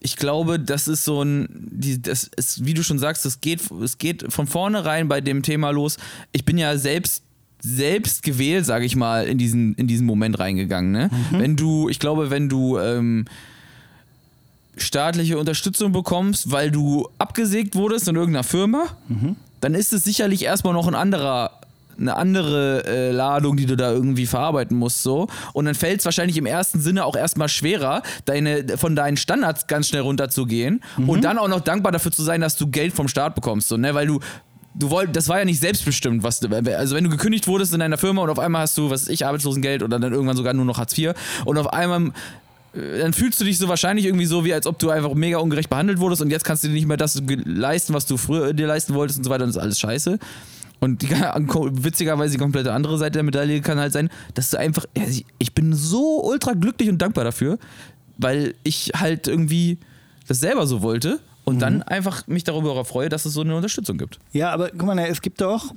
[0.00, 3.70] ich glaube, das ist so ein, die, das ist, wie du schon sagst, es geht,
[3.82, 5.98] es geht von vornherein bei dem Thema los.
[6.32, 7.24] Ich bin ja selbst
[7.62, 10.92] selbst gewählt, sage ich mal, in diesen, in diesen Moment reingegangen.
[10.92, 11.10] Ne?
[11.30, 13.26] Wenn du, ich glaube, wenn du ähm,
[14.76, 18.84] staatliche Unterstützung bekommst, weil du abgesägt wurdest in irgendeiner Firma,
[19.60, 21.60] dann ist es sicherlich erstmal noch ein anderer
[21.98, 25.28] eine andere äh, Ladung, die du da irgendwie verarbeiten musst, so.
[25.52, 29.66] Und dann fällt es wahrscheinlich im ersten Sinne auch erstmal schwerer, deine, von deinen Standards
[29.66, 33.06] ganz schnell runterzugehen und dann auch noch dankbar dafür zu sein, dass du Geld vom
[33.06, 33.94] Staat bekommst, so, ne?
[33.94, 34.20] Weil du,
[34.74, 37.80] du wollt, das war ja nicht selbstbestimmt, was du, also wenn du gekündigt wurdest in
[37.80, 40.54] deiner Firma und auf einmal hast du, was weiß ich, Arbeitslosengeld oder dann irgendwann sogar
[40.54, 41.12] nur noch Hartz IV
[41.44, 42.12] und auf einmal
[42.72, 45.68] dann fühlst du dich so wahrscheinlich irgendwie so, wie als ob du einfach mega ungerecht
[45.70, 48.66] behandelt wurdest und jetzt kannst du dir nicht mehr das leisten, was du früher dir
[48.66, 50.18] leisten wolltest und so weiter und das ist alles scheiße.
[50.78, 54.84] Und die, witzigerweise die komplette andere Seite der Medaille kann halt sein, dass du einfach,
[55.38, 57.58] ich- bin so ultra glücklich und dankbar dafür,
[58.18, 59.78] weil ich halt irgendwie
[60.28, 63.98] das selber so wollte und dann einfach mich darüber freue, dass es so eine Unterstützung
[63.98, 64.20] gibt.
[64.32, 65.74] Ja, aber guck mal, es gibt doch,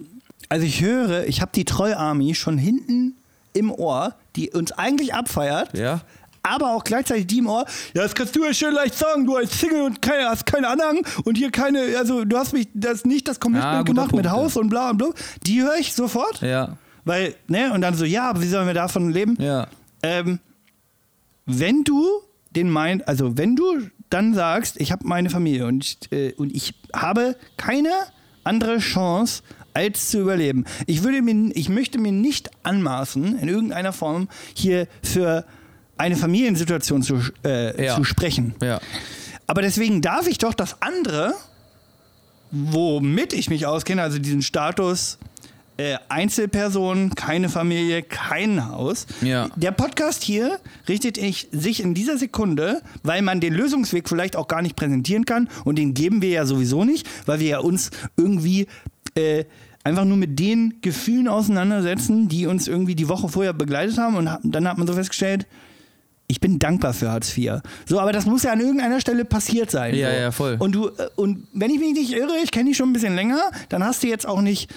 [0.48, 3.16] also ich höre, ich habe die Treu Army schon hinten
[3.54, 6.02] im Ohr, die uns eigentlich abfeiert, Ja.
[6.44, 9.36] Aber auch gleichzeitig die im Ohr, ja, das kannst du ja schön leicht sagen, du
[9.38, 13.06] als Single und keine, hast keine Anhang und hier keine, also du hast mich das
[13.06, 15.08] nicht das Commitment Ah, guter gemacht Punkt, mit Haus und bla und bla.
[15.46, 16.78] Die höre ich sofort, Ja.
[17.06, 19.38] weil, ne, und dann so, ja, aber wie sollen wir davon leben?
[19.40, 19.68] Ja.
[20.04, 20.40] Ähm,
[21.46, 22.06] wenn du
[22.52, 23.66] den meint, also wenn du
[24.10, 27.90] dann sagst, ich habe meine Familie und ich, äh, und ich habe keine
[28.44, 29.42] andere Chance
[29.74, 30.66] als zu überleben.
[30.86, 35.46] Ich würde mir, ich möchte mir nicht anmaßen, in irgendeiner Form hier für
[35.98, 37.96] eine Familiensituation zu, äh, Ja.
[37.96, 38.56] zu sprechen.
[38.62, 38.80] Ja.
[39.48, 41.34] Aber deswegen darf ich doch das andere,
[42.52, 45.18] womit ich mich auskenne, also diesen Status
[45.78, 49.08] äh, Einzelperson, keine Familie, kein Haus.
[49.22, 49.50] Ja.
[49.56, 54.48] Der Podcast hier richtet ich, sich in dieser Sekunde, weil man den Lösungsweg vielleicht auch
[54.48, 57.90] gar nicht präsentieren kann und den geben wir ja sowieso nicht, weil wir ja uns
[58.18, 58.68] irgendwie
[59.16, 59.46] äh,
[59.84, 64.30] einfach nur mit den Gefühlen auseinandersetzen, die uns irgendwie die Woche vorher begleitet haben und
[64.44, 65.48] dann hat man so festgestellt,
[66.28, 67.60] ich bin dankbar für Hartz IV.
[67.86, 69.94] So, aber das muss ja an irgendeiner Stelle passiert sein.
[69.96, 70.16] Ja, so.
[70.20, 70.56] ja, voll.
[70.60, 73.16] Und du, äh, und wenn ich mich nicht irre, ich kenne dich schon ein bisschen
[73.16, 74.72] länger, dann hast du jetzt auch nicht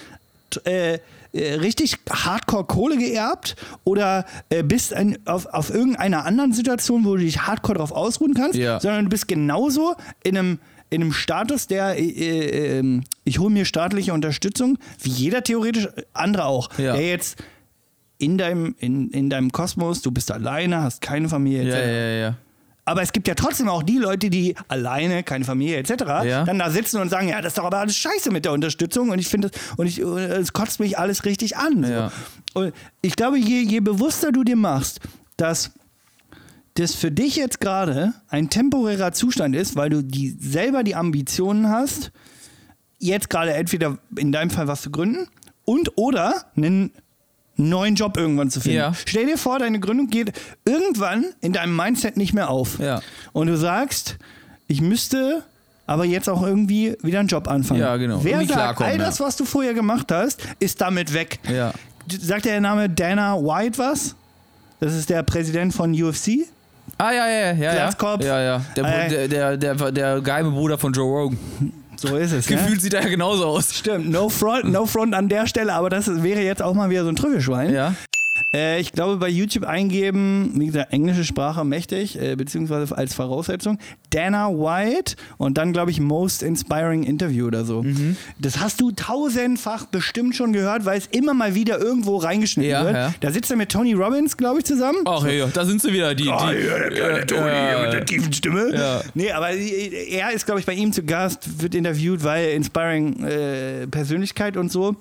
[0.65, 0.99] äh,
[1.33, 7.15] äh, richtig Hardcore Kohle geerbt oder äh, bist ein, auf, auf irgendeiner anderen Situation, wo
[7.15, 8.79] du dich Hardcore drauf ausruhen kannst, Ja.
[8.79, 13.49] sondern du bist genauso in einem in einem Status, der, äh, äh, ähm, ich hole
[13.49, 16.93] mir staatliche Unterstützung, wie jeder theoretisch, andere auch, Ja.
[16.95, 17.37] der jetzt
[18.17, 21.75] in deinem, in, in deinem Kosmos, du bist alleine, hast keine Familie, etc.
[21.75, 22.37] Ja, ja, ja.
[22.85, 25.91] Aber es gibt ja trotzdem auch die Leute, die alleine, keine Familie etc.,
[26.23, 26.45] Ja.
[26.45, 29.09] dann da sitzen und sagen, ja, das ist doch aber alles scheiße mit der Unterstützung
[29.09, 31.83] und ich finde und ich, es kotzt mich alles richtig an.
[31.83, 32.11] Ja.
[32.53, 35.01] Und ich glaube, je, je bewusster du dir machst,
[35.35, 35.71] dass
[36.75, 41.67] das für dich jetzt gerade ein temporärer Zustand ist, weil du die, selber die Ambitionen
[41.69, 42.11] hast,
[42.99, 45.27] jetzt gerade entweder in deinem Fall was zu gründen
[45.65, 46.91] und oder einen
[47.57, 48.77] neuen Job irgendwann zu finden.
[48.77, 48.93] Ja.
[49.05, 50.31] Stell dir vor, deine Gründung geht
[50.65, 52.79] irgendwann in deinem Mindset nicht mehr auf.
[52.79, 53.01] Ja.
[53.33, 54.17] Und du sagst,
[54.67, 55.43] ich müsste
[55.85, 57.79] aber jetzt auch irgendwie wieder einen Job anfangen.
[57.79, 58.19] Ja, genau.
[58.23, 61.39] Wer Irgendwie sagt, all das, was du vorher gemacht hast, ist damit weg.
[61.49, 61.73] Ja.
[62.19, 64.15] Sagt der Name Dana White was?
[64.79, 66.45] Das ist der Präsident von UFC.
[66.97, 67.53] Ah, ja, ja, ja.
[67.53, 67.71] ja.
[67.73, 68.23] Glatzkopf.
[68.23, 68.61] Ja, ja.
[68.75, 69.09] Der, Äh.
[69.09, 71.37] der, der, der, der geheime Bruder von Joe Rogan.
[71.97, 72.49] So ist es.
[72.49, 72.55] ne?
[72.55, 73.73] Gefühlt sieht er ja genauso aus.
[73.75, 77.03] Stimmt, no front, no front an der Stelle, aber das wäre jetzt auch mal wieder
[77.03, 77.73] so ein Trüffelschwein.
[77.73, 77.95] Ja.
[78.57, 83.77] Äh, ich glaube, bei YouTube eingeben, wie gesagt, englische Sprache mächtig, äh, beziehungsweise als Voraussetzung,
[84.09, 87.83] Dana White und dann, glaube ich, Most Inspiring Interview oder so.
[87.83, 88.17] Mhm.
[88.39, 92.83] Das hast du tausendfach bestimmt schon gehört, weil es immer mal wieder irgendwo reingeschnitten Ja,
[92.83, 92.95] wird.
[92.95, 93.13] ja.
[93.19, 94.99] Da sitzt er mit Tony Robbins, glaube ich, zusammen.
[95.05, 96.23] Ach, ja, da sind sie wieder, die.
[96.23, 98.71] die Oh, ja, der kleine äh, Toni äh, mit der tiefen Stimme.
[98.73, 99.01] Ja.
[99.13, 103.87] Nee, aber er ist, glaube ich, bei ihm zu Gast, wird interviewt, weil Inspiring äh,
[103.87, 104.95] Persönlichkeit und so.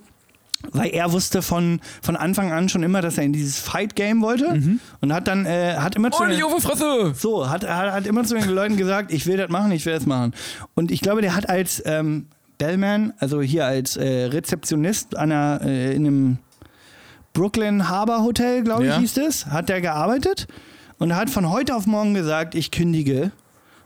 [0.73, 4.61] Weil er wusste von, von Anfang an schon immer, dass er in dieses Fight-Game wollte
[5.01, 7.13] und hat dann, äh, hat immer zu Oh, den, Fresse!
[7.17, 9.95] so, hat, hat, hat immer zu den Leuten gesagt, ich will das machen, ich will
[9.95, 10.33] das machen.
[10.75, 12.27] Und ich glaube, der hat als ähm,
[12.59, 16.39] Bellman, also hier als äh, Rezeptionist an einer, äh, in einem
[17.33, 18.99] Brooklyn Harbor Hotel, glaube ich, Ja.
[18.99, 20.47] hieß es, hat der gearbeitet
[20.99, 23.31] und hat von heute auf morgen gesagt, ich kündige.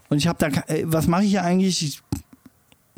[0.09, 1.83] Und ich habe da, äh, was mache ich hier eigentlich?
[1.85, 2.03] Ich,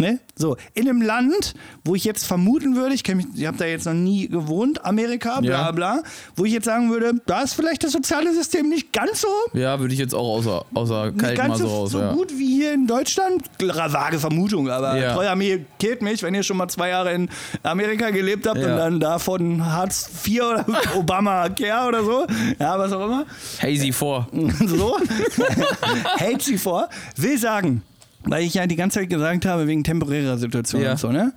[0.02, 0.18] ne?
[0.36, 3.86] So, in einem Land, wo ich jetzt vermuten würde, ich, mich- ich habe da jetzt
[3.86, 5.70] noch nie gewohnt, Amerika, bla Ja.
[5.72, 6.02] bla,
[6.36, 9.78] wo ich jetzt sagen würde, da ist vielleicht das soziale System nicht ganz so Ja,
[9.80, 11.90] würde ich jetzt auch außer, außer kalt ganz mal so, raus.
[11.92, 12.12] so ja.
[12.12, 13.42] gut wie hier in Deutschland.
[13.60, 15.14] Vage Vermutung, aber Ja.
[15.14, 17.28] treue Armee killt mich, wenn ihr schon mal zwei Jahre in
[17.62, 18.72] Amerika gelebt habt Ja.
[18.72, 22.26] und dann davon Hartz IV oder Obama Care oder so,
[22.58, 23.24] ja, was auch immer,
[23.62, 24.26] Hazy 4.
[24.66, 24.96] so,
[26.40, 27.82] sie vor, will sagen,
[28.24, 30.92] weil ich ja die ganze Zeit gesagt habe, wegen temporärer Situationen Ja.
[30.92, 31.32] und so, ne?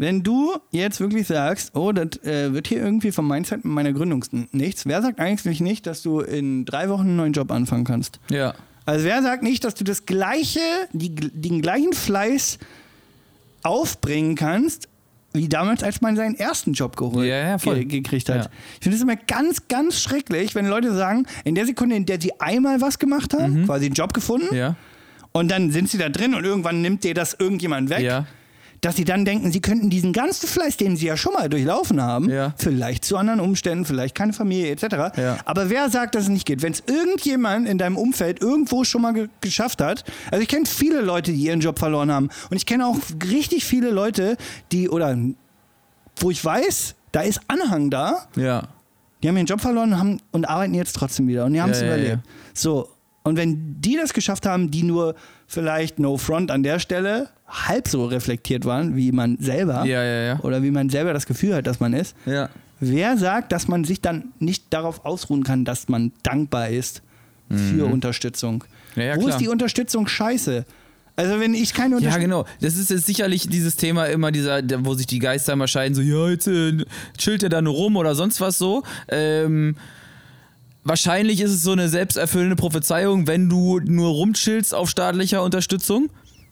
[0.00, 3.92] Wenn du jetzt wirklich sagst, oh, das äh, wird hier irgendwie vom Mindset mit meiner
[3.92, 7.82] Gründung nichts, wer sagt eigentlich nicht, dass du in drei Wochen einen neuen Job anfangen
[7.84, 8.20] kannst?
[8.30, 8.54] Ja.
[8.86, 10.60] Also wer sagt nicht, dass du das gleiche,
[10.92, 12.58] die, den gleichen Fleiß
[13.62, 14.88] aufbringen kannst,
[15.32, 18.44] wie damals, als man seinen ersten Job geholt, Ja, ja, ge gekriegt hat.
[18.44, 18.50] Ja.
[18.78, 22.20] Ich finde es immer ganz, ganz schrecklich, wenn Leute sagen, in der Sekunde, in der
[22.20, 24.56] sie einmal was gemacht haben, quasi einen Job gefunden, Mhm.
[24.56, 24.76] Ja.
[25.32, 28.26] Und dann sind sie da drin und irgendwann nimmt dir das irgendjemand weg, Ja.
[28.80, 32.00] dass sie dann denken, sie könnten diesen ganzen Fleiß, den sie ja schon mal durchlaufen
[32.00, 32.54] haben, Ja.
[32.58, 35.16] vielleicht zu anderen Umständen, vielleicht keine Familie etc.
[35.16, 35.36] Ja.
[35.44, 36.62] Aber wer sagt, dass es nicht geht?
[36.62, 40.66] Wenn es irgendjemand in deinem Umfeld irgendwo schon mal ge geschafft hat, also ich kenne
[40.66, 42.96] viele Leute, die ihren Job verloren haben und ich kenne auch
[43.28, 44.36] richtig viele Leute,
[44.72, 45.16] die oder
[46.20, 48.68] wo ich weiß, da ist Anhang da, Ja.
[49.22, 51.70] die haben ihren Job verloren und, haben, und arbeiten jetzt trotzdem wieder und die haben
[51.70, 52.18] es Ja, überlebt.
[52.54, 52.88] So,
[53.22, 55.14] und wenn die das geschafft haben, die nur
[55.46, 60.22] vielleicht no front an der Stelle halb so reflektiert waren, wie man selber, Ja, ja,
[60.34, 60.40] ja.
[60.40, 62.48] oder wie man selber das Gefühl hat, dass man ist, Ja.
[62.80, 67.02] wer sagt, dass man sich dann nicht darauf ausruhen kann, dass man dankbar ist
[67.50, 68.64] für Unterstützung?
[68.94, 69.00] Mhm.
[69.02, 70.64] Ja, ja, Wo ist die Unterstützung scheiße?
[71.16, 72.20] Also wenn ich keine Ja, Unterstützung...
[72.22, 72.44] genau.
[72.60, 76.02] Das ist jetzt sicherlich dieses Thema immer dieser, wo sich die Geister immer scheiden, so,
[76.02, 76.76] ja, jetzt äh,
[77.16, 78.82] chillt er da nur rum oder sonst was so.
[79.08, 79.76] Ähm,
[80.88, 86.08] wahrscheinlich ist es so eine selbsterfüllende Prophezeiung, wenn du nur rumchillst auf staatlicher Unterstützung.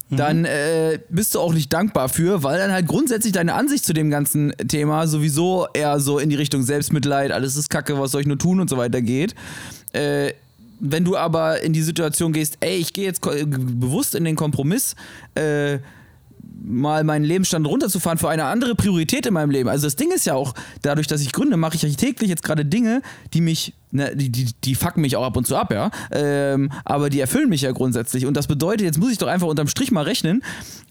[0.08, 3.92] Dann äh, bist du auch nicht dankbar für, weil dann halt grundsätzlich deine Ansicht zu
[3.92, 8.20] dem ganzen Thema sowieso eher so in die Richtung Selbstmitleid, alles ist Kacke, was soll
[8.20, 9.34] ich nur tun und so weiter geht.
[9.92, 10.32] Äh,
[10.78, 14.36] wenn du aber in die Situation gehst, ey, ich gehe jetzt ko- bewusst in den
[14.36, 14.94] Kompromiss,
[15.34, 15.78] äh,
[16.66, 19.68] mal meinen Lebensstand runterzufahren für eine andere Priorität in meinem Leben.
[19.68, 22.64] Also das Ding ist ja auch, dadurch, dass ich gründe, mache ich täglich jetzt gerade
[22.64, 23.02] Dinge,
[23.32, 25.90] die mich, ne, die, die, die fucken mich auch ab und zu ab, ja.
[26.10, 28.26] Ähm, aber die erfüllen mich ja grundsätzlich.
[28.26, 30.42] Und das bedeutet, jetzt muss ich doch einfach unterm Strich mal rechnen.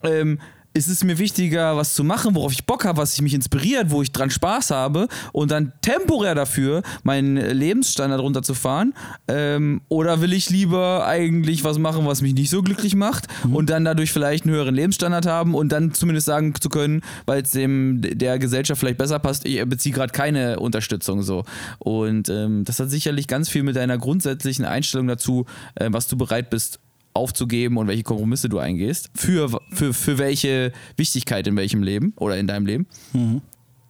[0.02, 0.40] Ähm,
[0.76, 4.02] ist es mir wichtiger, was zu machen, worauf ich Bock habe, was mich inspiriert, wo
[4.02, 8.94] ich dran Spaß habe und dann temporär dafür meinen Lebensstandard runterzufahren?
[9.30, 13.70] Ähm, oder will ich lieber eigentlich was machen, was mich nicht so glücklich macht und
[13.70, 17.52] dann dadurch vielleicht einen höheren Lebensstandard haben und dann zumindest sagen zu können, weil es
[17.52, 21.46] dem der Gesellschaft vielleicht besser passt, ich beziehe gerade keine Unterstützung so.
[21.80, 26.18] Und ähm, das hat sicherlich ganz viel mit deiner grundsätzlichen Einstellung dazu, äh, was du
[26.18, 26.82] bereit bist
[27.16, 29.10] aufzugeben und welche Kompromisse du eingehst.
[29.16, 32.88] Für, für, für welche Wichtigkeit in welchem Leben oder in deinem Leben.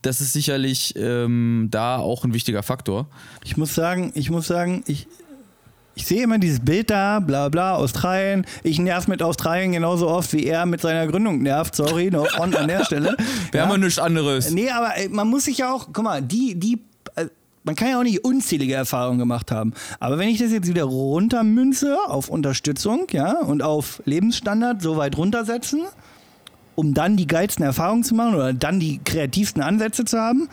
[0.02, 3.08] Das ist sicherlich ähm, da auch ein wichtiger Faktor.
[3.44, 5.08] Ich muss sagen, ich muss sagen, ich,
[5.96, 8.46] ich sehe immer dieses Bild da, bla bla, Australien.
[8.62, 11.76] Ich nerv mit Australien genauso oft, wie er mit seiner Gründung nervt.
[11.76, 13.18] Sorry, noch on an der Stelle.
[13.52, 14.52] Wir haben ja nichts anderes.
[14.52, 16.80] Nee, aber man muss sich ja auch, guck mal, die, die,
[17.66, 19.74] man kann ja auch nicht unzählige Erfahrungen gemacht haben.
[20.00, 25.18] Aber wenn ich das jetzt wieder runtermünze auf Unterstützung, ja, und auf Lebensstandard so weit
[25.18, 25.82] runtersetzen,
[26.76, 30.50] um dann die geilsten Erfahrungen zu machen oder dann die kreativsten Ansätze zu haben.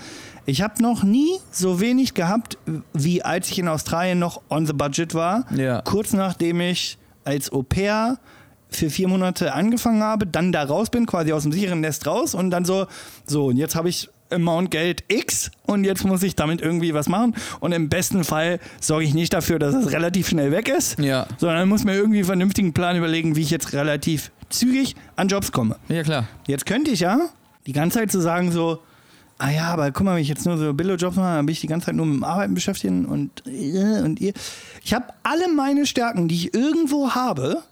[0.47, 2.59] Ich habe noch nie so wenig gehabt,
[2.93, 5.45] wie als ich in Australien noch on the budget war.
[5.55, 5.83] Ja.
[5.83, 8.19] Kurz nachdem ich als Au pair
[8.71, 12.35] für vier Monate angefangen habe, dann da raus bin, quasi aus dem sicheren Nest raus
[12.35, 12.87] und dann so,
[13.27, 17.09] so, und jetzt habe ich Amount Geld X und jetzt muss ich damit irgendwie was
[17.09, 17.35] machen.
[17.61, 21.27] Und im besten Fall sorge ich nicht dafür, dass es relativ schnell weg ist, Ja.
[21.39, 25.53] sondern muss mir irgendwie einen vernünftigen Plan überlegen, wie ich jetzt relativ zügig an Jobs
[25.53, 25.77] komme.
[25.89, 26.27] Ja, klar.
[26.47, 27.19] Jetzt könnte ich ja
[27.67, 28.81] die ganze Zeit so sagen, so,
[29.39, 31.61] ah ja, aber guck mal, wenn ich jetzt nur so Billo-Jobs mache, dann bin ich
[31.61, 34.33] die ganze Zeit nur mit dem Arbeiten beschäftigt und, äh, und ihr.
[34.85, 37.63] Ich habe alle meine Stärken, die ich irgendwo habe,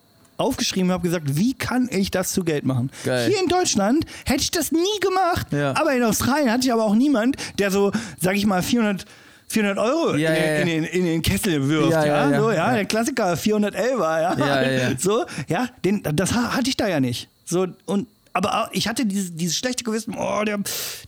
[0.41, 2.91] aufgeschrieben habe gesagt, wie kann ich das zu Geld machen?
[3.05, 3.29] Geil.
[3.31, 5.75] Hier in Deutschland hätte ich das nie gemacht, Ja.
[5.77, 9.05] aber in Australien hatte ich aber auch niemand, der so, sag ich mal, 400
[9.49, 10.57] 400 Euro Ja, in, ja, ja.
[10.61, 15.25] in, den, in den Kessel wirft, Ja, so, ja, der Klassiker 411 war, ja, so,
[15.49, 19.35] ja, den, das ha- hatte ich da ja nicht, so und aber ich hatte dieses,
[19.35, 20.61] dieses schlechte Gewissen, oh, der,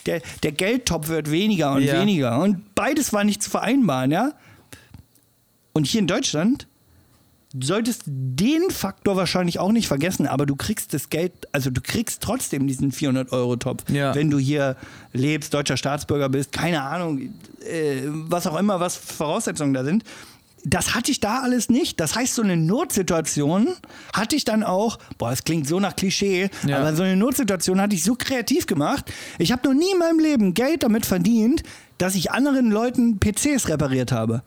[0.06, 4.32] der, der Geldtopf wird weniger und weniger und beides war nicht zu vereinbaren, ja.
[5.72, 6.66] Und hier in Deutschland
[7.60, 12.22] solltest den Faktor wahrscheinlich auch nicht vergessen, aber du kriegst das Geld, also du kriegst
[12.22, 14.14] trotzdem diesen 400-Euro-Topf, Ja.
[14.14, 14.76] wenn du hier
[15.12, 17.18] lebst, deutscher Staatsbürger bist, keine Ahnung,
[17.68, 20.04] äh, was auch immer, was Voraussetzungen da sind.
[20.64, 21.98] Das hatte ich da alles nicht.
[21.98, 23.68] Das heißt, so eine Notsituation
[24.12, 26.78] hatte ich dann auch, boah, es klingt so nach Klischee, Ja.
[26.78, 29.12] aber so eine Notsituation hatte ich so kreativ gemacht.
[29.38, 31.64] Ich habe noch nie in meinem Leben Geld damit verdient,
[31.98, 34.42] dass ich anderen Leuten PCs repariert habe.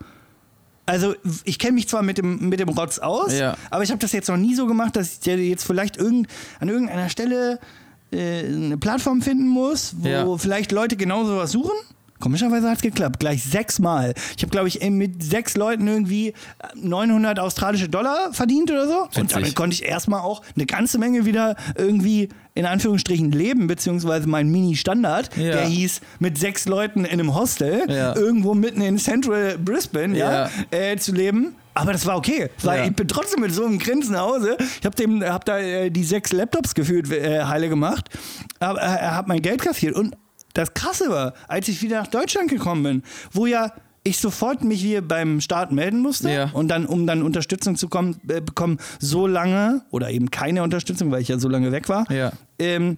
[0.86, 3.58] Also ich kenne mich zwar mit dem, mit dem Rotz aus, Ja.
[3.72, 6.28] aber ich habe das jetzt noch nie so gemacht, dass ich jetzt vielleicht irgend,
[6.60, 7.60] an irgendeiner Stelle
[8.12, 10.38] äh, eine Plattform finden muss, wo Ja.
[10.38, 11.72] vielleicht Leute genau sowas suchen.
[12.26, 14.16] Komischerweise hat es geklappt, gleich sechsmal.
[14.36, 16.34] Ich habe, glaube ich, äh, mit sechs Leuten irgendwie
[16.74, 19.08] 900 australische Dollar verdient oder so.
[19.22, 24.28] Und damit konnte ich erstmal auch eine ganze Menge wieder irgendwie in Anführungsstrichen leben, beziehungsweise
[24.28, 25.52] mein Mini-Standard, Ja.
[25.52, 28.16] der hieß mit sechs Leuten in einem Hostel, Ja.
[28.16, 31.54] irgendwo mitten in Central Brisbane, ja, äh, zu leben.
[31.76, 32.86] Aber das war okay, weil Ja.
[32.86, 34.58] ich bin trotzdem mit so einem Grinsen nach Hause.
[34.80, 38.10] Ich habe dem, hab da äh, die sechs Laptops gefühlt äh, heile gemacht,
[38.60, 39.94] aber äh, er hat mein Geld kassiert.
[39.96, 40.16] Und
[40.56, 43.72] das Krasse war, als ich wieder nach Deutschland gekommen bin, wo ja
[44.04, 46.50] ich sofort mich hier beim Staat melden musste Ja.
[46.54, 51.12] und dann, um dann Unterstützung zu kommen, äh, bekommen, so lange oder eben keine Unterstützung,
[51.12, 52.10] weil ich ja so lange weg war.
[52.12, 52.32] Ja.
[52.60, 52.98] Ähm,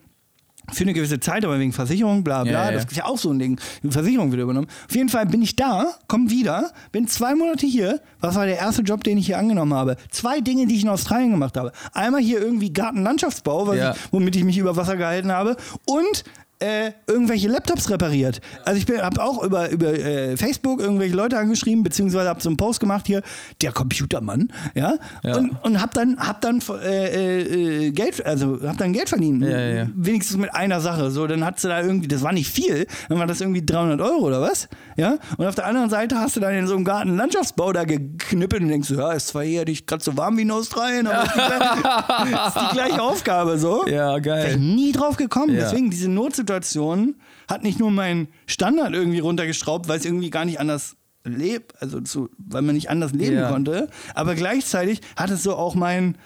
[0.73, 3.31] für eine gewisse Zeit, aber wegen Versicherung, bla bla, Ja, das ist ja auch so
[3.31, 3.57] ein Ding.
[3.83, 4.67] Die Versicherung wird übernommen.
[4.89, 8.01] Auf jeden Fall bin ich da, komm wieder, bin zwei Monate hier.
[8.19, 9.95] Was war der erste Job, den ich hier angenommen habe?
[10.11, 11.71] Zwei Dinge, die ich in Australien gemacht habe.
[11.93, 15.55] Einmal hier irgendwie Gartenlandschaftsbau, ich, womit ich mich über Wasser gehalten habe.
[15.85, 16.25] Und
[16.59, 18.41] äh, irgendwelche Laptops repariert.
[18.65, 22.57] Also ich habe auch über, über äh, Facebook irgendwelche Leute angeschrieben, beziehungsweise habe so einen
[22.57, 23.21] Post gemacht hier,
[23.61, 25.37] der Computermann, ja, Ja.
[25.37, 29.43] und, und habe dann, hab dann äh, äh, Geld, also habe dann Geld verdient.
[29.43, 29.87] Ja, ja.
[29.95, 31.11] Wenigstens mit einer Sache.
[31.11, 34.01] So, dann hat sie da irgendwie, das war nicht viel, dann war das irgendwie 300
[34.01, 35.17] Euro oder was, ja.
[35.37, 38.61] Und auf der anderen Seite hast du dann in so einem Garten Landschaftsbau da geknippelt
[38.63, 41.23] und denkst, so, ja, ist zwar hier nicht gerade so warm wie in Australien, aber
[41.23, 43.85] ist die, gleiche, ist die gleiche Aufgabe so.
[43.87, 44.57] Ja, Wäre ich geil.
[44.57, 45.55] nie drauf gekommen.
[45.55, 46.09] Deswegen, diese
[46.49, 47.15] Notsituation
[47.47, 51.99] hat nicht nur meinen Standard irgendwie runtergeschraubt, weil es irgendwie gar nicht anders lebt, also
[52.01, 53.49] zu, weil man nicht anders leben Ja.
[53.51, 56.17] konnte, aber gleichzeitig hat es so auch mein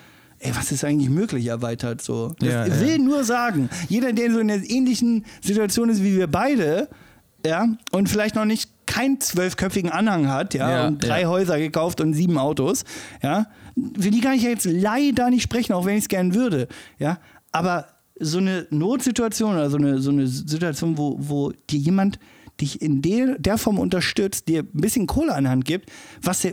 [0.43, 2.33] Ey, was ist eigentlich möglich erweitert so?
[2.39, 2.79] Das Ja, ich ja.
[2.81, 6.89] will nur sagen, jeder, der so in der ähnlichen Situation ist wie wir beide,
[7.45, 11.27] ja, und vielleicht noch nicht keinen zwölfköpfigen Anhang hat, ja, Ja, und drei ja.
[11.27, 12.85] Häuser gekauft und sieben Autos,
[13.21, 13.45] ja,
[13.99, 16.67] für die kann ich ja jetzt leider nicht sprechen, auch wenn ich es gern würde,
[16.97, 17.19] ja,
[17.51, 17.85] aber
[18.21, 22.19] so eine Notsituation oder so eine, so eine Situation, wo, wo dir jemand
[22.59, 25.89] dich in der, der Form unterstützt, dir ein bisschen Kohle an die Hand gibt,
[26.21, 26.47] was,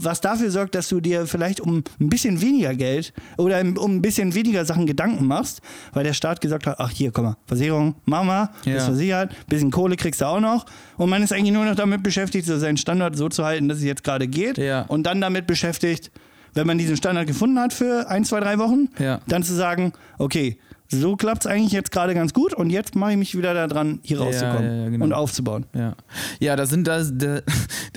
[0.00, 4.02] was dafür sorgt, dass du dir vielleicht um ein bisschen weniger Geld oder um ein
[4.02, 5.60] bisschen weniger Sachen Gedanken machst,
[5.92, 8.74] weil der Staat gesagt hat, ach hier, komm mal, Versicherung, mach mal, Ja.
[8.74, 10.66] bist versichert, bisschen Kohle kriegst du auch noch
[10.96, 13.78] und man ist eigentlich nur noch damit beschäftigt, so seinen Standard so zu halten, dass
[13.78, 14.82] es jetzt gerade geht Ja.
[14.82, 16.10] und dann damit beschäftigt,
[16.54, 19.20] wenn man diesen Standard gefunden hat für ein, zwei, drei Wochen, Ja.
[19.28, 20.58] dann zu sagen, okay,
[20.90, 24.00] so klappt es eigentlich jetzt gerade ganz gut und jetzt mache ich mich wieder daran,
[24.02, 25.04] hier Ja, rauszukommen ja, genau.
[25.04, 25.66] und aufzubauen.
[25.74, 25.94] Ja,
[26.40, 27.40] ja, da sind das, da,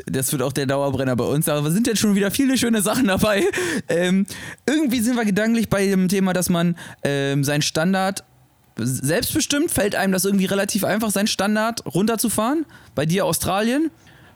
[0.05, 3.07] das wird auch der Dauerbrenner bei uns, aber sind jetzt schon wieder viele schöne Sachen
[3.07, 3.43] dabei.
[3.87, 4.25] Ähm,
[4.65, 8.23] irgendwie sind wir gedanklich bei dem Thema, dass man ähm, seinen Standard
[8.77, 12.65] selbstbestimmt, fällt einem das irgendwie relativ einfach, seinen Standard runterzufahren.
[12.95, 13.91] Bei dir Australien.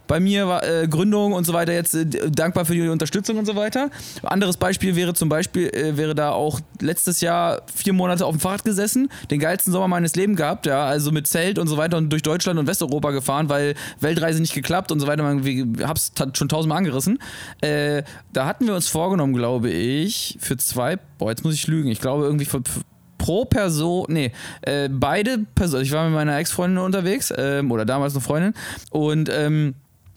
[0.08, 3.46] Bei mir war äh, Gründung und so weiter jetzt äh, dankbar für die Unterstützung und
[3.46, 3.90] so weiter.
[4.24, 8.40] Anderes Beispiel wäre zum Beispiel, äh, wäre da auch letztes Jahr vier Monate auf dem
[8.40, 11.98] Fahrrad gesessen, den geilsten Sommer meines Lebens gehabt, ja, also mit Zelt und so weiter
[11.98, 15.24] und durch Deutschland und Westeuropa gefahren, weil Weltreise nicht geklappt und so weiter.
[15.24, 17.20] Man, wir hab's schon tausendmal angerissen.
[17.62, 18.04] Äh,
[18.34, 22.02] da hatten wir uns vorgenommen, glaube ich, für zwei, boah, jetzt muss ich lügen, ich
[22.02, 22.82] glaube irgendwie für, für
[23.18, 24.32] pro Person, nee,
[24.62, 28.54] äh, beide Personen, ich war mit meiner Ex-Freundin unterwegs, ähm, oder damals eine Freundin,
[28.92, 29.74] und ähm,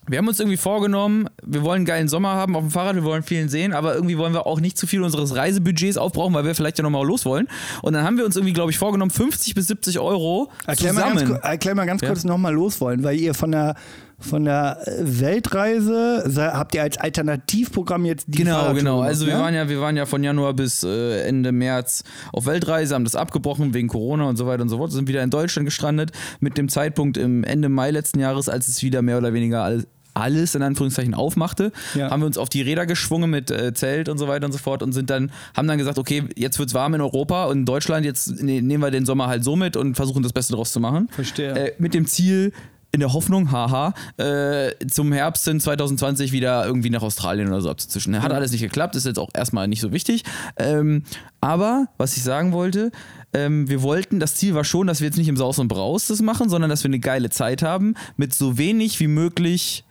[0.09, 3.05] wir haben uns irgendwie vorgenommen, wir wollen einen geilen Sommer haben auf dem Fahrrad, wir
[3.05, 6.45] wollen vielen sehen, aber irgendwie wollen wir auch nicht zu viel unseres Reisebudgets aufbrauchen, weil
[6.45, 7.49] wir vielleicht ja nochmal los wollen.
[7.83, 11.03] Und dann haben wir uns irgendwie, glaube ich, vorgenommen, 50 bis 70 Euro Erklär mal
[11.09, 11.41] ganz, zusammen.
[11.43, 12.09] erklär mal ganz Ja.
[12.09, 13.75] kurz nochmal los wollen, weil ihr von der,
[14.19, 19.01] von der äh, Weltreise se- habt ihr als Alternativprogramm jetzt die Genau, genau.
[19.01, 19.41] Also wir ne?
[19.41, 22.03] waren ja, wir waren ja von Januar bis äh, Ende März
[22.33, 25.23] auf Weltreise, haben das abgebrochen wegen Corona und so weiter und so fort, sind wieder
[25.23, 29.19] in Deutschland gestrandet mit dem Zeitpunkt im Ende Mai letzten Jahres, als es wieder mehr
[29.19, 29.87] oder weniger alles
[30.19, 32.11] alles in Anführungszeichen aufmachte, Ja.
[32.11, 34.59] haben wir uns auf die Räder geschwungen mit äh, Zelt und so weiter und so
[34.59, 37.65] fort und sind dann, haben dann gesagt, okay, jetzt wird's warm in Europa und in
[37.65, 40.73] Deutschland, jetzt ne, nehmen wir den Sommer halt so mit und versuchen das Beste draus
[40.73, 41.09] zu machen.
[41.11, 41.53] Verstehe.
[41.55, 42.53] Äh, mit dem Ziel,
[42.91, 47.69] in der Hoffnung, haha, äh, zum Herbst in 2020 wieder irgendwie nach Australien oder so
[47.69, 48.21] abzuzischen.
[48.23, 50.25] Hat alles nicht geklappt, ist jetzt auch erstmal nicht so wichtig.
[50.57, 51.03] Ähm,
[51.43, 52.91] aber, was ich sagen wollte,
[53.35, 56.07] ähm, wir wollten, das Ziel war schon, dass wir jetzt nicht im Saus und Braus
[56.07, 59.85] das machen, sondern dass wir eine geile Zeit haben, mit so wenig wie möglich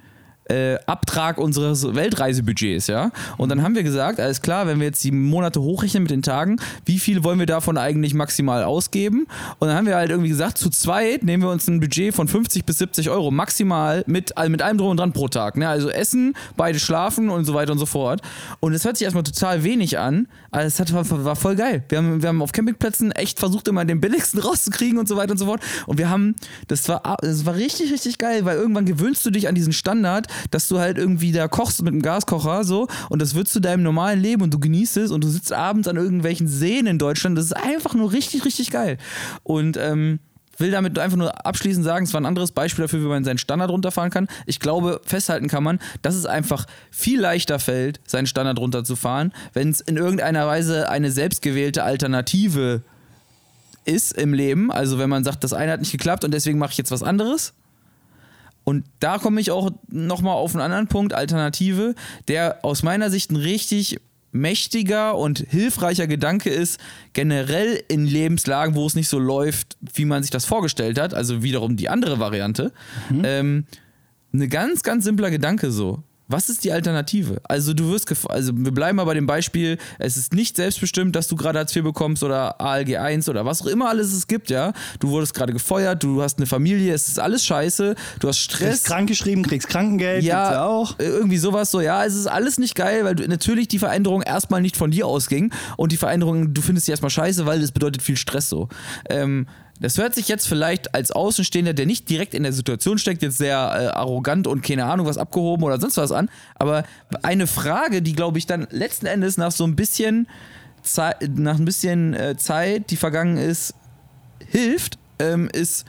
[0.49, 3.11] äh, Abtrag unseres Weltreisebudgets, ja.
[3.37, 6.21] Und dann haben wir gesagt, alles klar, wenn wir jetzt die Monate hochrechnen mit den
[6.21, 9.27] Tagen, wie viel wollen wir davon eigentlich maximal ausgeben?
[9.59, 12.27] Und dann haben wir halt irgendwie gesagt, zu zweit nehmen wir uns ein Budget von
[12.27, 15.57] 50 bis 70 Euro maximal mit, also mit allem drum und dran pro Tag.
[15.57, 15.67] Ne?
[15.67, 18.21] Also Essen, beide schlafen und so weiter und so fort.
[18.59, 21.83] Und es hört sich erstmal total wenig an, aber es hat, war, voll geil.
[21.89, 25.31] Wir haben, wir haben auf Campingplätzen echt versucht, immer den billigsten rauszukriegen und so weiter
[25.31, 25.61] und so fort.
[25.85, 26.35] Und wir haben,
[26.67, 30.27] das war, das war richtig, richtig geil, weil irgendwann gewöhnst du dich an diesen Standard,
[30.51, 33.83] dass du halt irgendwie da kochst mit einem Gaskocher so und das wird zu deinem
[33.83, 37.37] normalen Leben und du genießt es und du sitzt abends an irgendwelchen Seen in Deutschland.
[37.37, 38.97] Das ist einfach nur richtig, richtig geil.
[39.43, 40.19] Und ähm,
[40.57, 43.37] will damit einfach nur abschließend sagen, es war ein anderes Beispiel dafür, wie man seinen
[43.37, 44.27] Standard runterfahren kann.
[44.45, 49.69] Ich glaube, festhalten kann man, dass es einfach viel leichter fällt, seinen Standard runterzufahren, wenn
[49.69, 52.81] es in irgendeiner Weise eine selbstgewählte Alternative
[53.85, 54.71] ist im Leben.
[54.71, 57.03] Also wenn man sagt, das eine hat nicht geklappt und deswegen mache ich jetzt was
[57.03, 57.53] anderes.
[58.67, 61.95] Und da komme ich auch nochmal auf einen anderen Punkt, Alternative,
[62.27, 64.01] der aus meiner Sicht ein richtig
[64.33, 66.77] mächtiger und hilfreicher Gedanke ist,
[67.13, 71.43] generell in Lebenslagen, wo es nicht so läuft, wie man sich das vorgestellt hat, also
[71.43, 72.73] wiederum die andere Variante,
[73.23, 73.67] ähm,
[74.33, 76.03] eine ganz, ganz simpler Gedanke so.
[76.29, 77.39] Was ist die Alternative?
[77.45, 81.27] Also du wirst, also wir bleiben mal bei dem Beispiel, es ist nicht selbstbestimmt, dass
[81.27, 84.49] du gerade Hartz IV bekommst oder ALG 1 oder was auch immer alles es gibt,
[84.49, 84.73] ja.
[84.99, 88.69] Du wurdest gerade gefeuert, du hast eine Familie, es ist alles scheiße, du hast Stress.
[88.69, 90.99] Kriegst krankgeschrieben, kriegst Krankengeld, Ja, gibt's ja auch.
[90.99, 94.21] äh, irgendwie sowas so, ja, es ist alles nicht geil, weil du, natürlich die Veränderung
[94.21, 97.71] erstmal nicht von dir ausging und die Veränderung, du findest sie erstmal scheiße, weil es
[97.71, 98.67] bedeutet viel Stress so.
[99.09, 99.47] Ähm,
[99.79, 103.37] das hört sich jetzt vielleicht als Außenstehender, der nicht direkt in der Situation steckt, jetzt
[103.37, 106.83] sehr äh, arrogant und keine Ahnung was abgehoben oder sonst was an, aber
[107.23, 110.27] eine Frage, die glaube ich dann letzten Endes nach so ein bisschen
[110.83, 113.73] Zeit, nach ein bisschen äh, Zeit, die vergangen ist,
[114.47, 115.85] hilft, ähm, ist,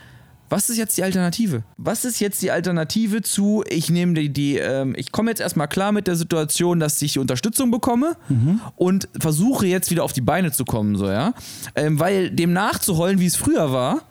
[0.48, 1.62] was ist jetzt die Alternative?
[1.76, 5.68] Was ist jetzt die Alternative zu, ich nehme die, die ähm, ich komme jetzt erstmal
[5.68, 8.16] klar mit der Situation, dass ich Unterstützung bekomme
[8.76, 11.34] und versuche jetzt wieder auf die Beine zu kommen, so, ja?
[11.74, 14.02] Ähm, weil dem nachzuheulen, wie es früher war,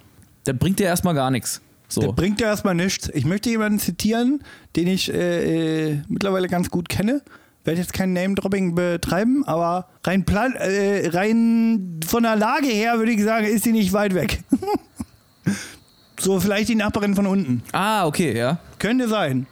[0.44, 1.62] das bringt dir erstmal gar nichts.
[1.88, 2.12] Das So.
[2.12, 3.10] bringt ja erstmal nichts.
[3.14, 4.42] Ich möchte jemanden zitieren,
[4.76, 7.22] den ich äh, äh, mittlerweile ganz gut kenne.
[7.64, 13.12] Werde jetzt kein Name-Dropping betreiben, aber rein, plan äh, rein von der Lage her würde
[13.12, 14.44] ich sagen, ist sie nicht weit weg.
[16.20, 17.64] so vielleicht die Nachbarin von unten.
[17.72, 18.60] Ah, okay, ja.
[18.80, 19.48] Könnte sein.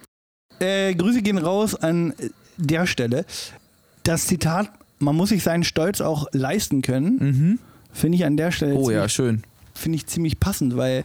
[0.59, 2.13] Äh, Grüße gehen raus an
[2.57, 3.25] der Stelle.
[4.03, 7.59] Das Zitat, man muss sich seinen Stolz auch leisten können,
[7.91, 8.77] finde ich an der Stelle Mhm.
[8.79, 9.43] Oh ja, ziemlich, schön.
[9.73, 11.03] finde ich ziemlich passend, weil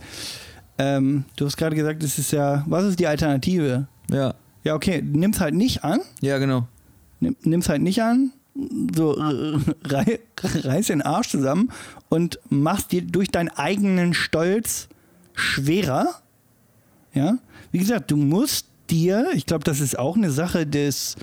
[0.78, 3.86] ähm, du hast gerade gesagt, es ist ja, was ist die Alternative?
[4.10, 4.34] Ja.
[4.62, 6.68] Ja, okay, nimm's halt nicht an, Ja, genau.
[7.20, 8.30] nimm, nimm's halt nicht an,
[8.94, 11.70] so äh, rei, reiß den Arsch zusammen
[12.10, 14.88] und machst dir durch deinen eigenen Stolz
[15.40, 16.06] schwerer.
[17.14, 17.38] Ja,
[17.72, 21.16] wie gesagt, du musst dir, ich glaube, das ist auch eine Sache des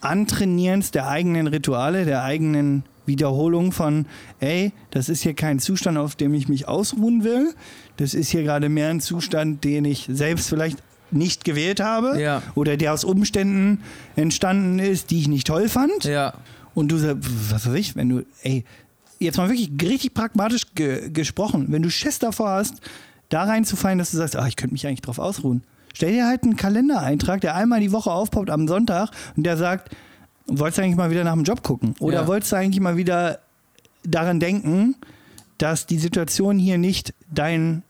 [0.00, 4.06] Antrainierens der eigenen Rituale, der eigenen Wiederholung von,
[4.40, 7.52] ey, das ist hier kein Zustand, auf dem ich mich ausruhen will.
[7.96, 10.78] Das ist hier gerade mehr ein Zustand, den ich selbst vielleicht
[11.10, 12.42] nicht gewählt habe Ja.
[12.54, 13.82] oder der aus Umständen
[14.16, 16.04] entstanden ist, die ich nicht toll fand.
[16.04, 16.32] Ja.
[16.74, 18.64] Und du sagst, was weiß ich, wenn du, ey,
[19.18, 22.80] jetzt mal wirklich richtig pragmatisch ge gesprochen, wenn du Schiss davor hast,
[23.32, 25.62] da reinzufallen, dass du sagst, ah, ich könnte mich eigentlich drauf ausruhen.
[25.94, 29.94] Stell dir halt einen Kalendereintrag, der einmal die Woche aufpoppt am Sonntag und der sagt,
[30.46, 31.94] wolltest du eigentlich mal wieder nach dem Job gucken?
[31.98, 32.26] Oder Ja.
[32.26, 33.38] wolltest du eigentlich mal wieder
[34.04, 34.96] daran denken,
[35.58, 37.82] dass die Situation hier nicht dein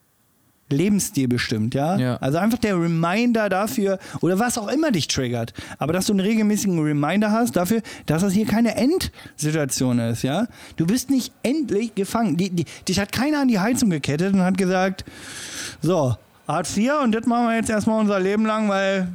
[0.73, 1.97] Lebensstil bestimmt, ja?
[1.97, 2.17] Ja.
[2.17, 6.21] Also einfach der Reminder dafür, oder was auch immer dich triggert, aber dass du einen
[6.21, 10.47] regelmäßigen Reminder hast dafür, dass das hier keine Endsituation ist, ja?
[10.77, 12.37] Du bist nicht endlich gefangen.
[12.37, 15.05] Die, die, dich hat keiner an die Heizung gekettet und hat gesagt,
[15.81, 16.17] so,
[16.49, 19.09] Hartz IV und das machen wir jetzt erstmal unser Leben lang, weil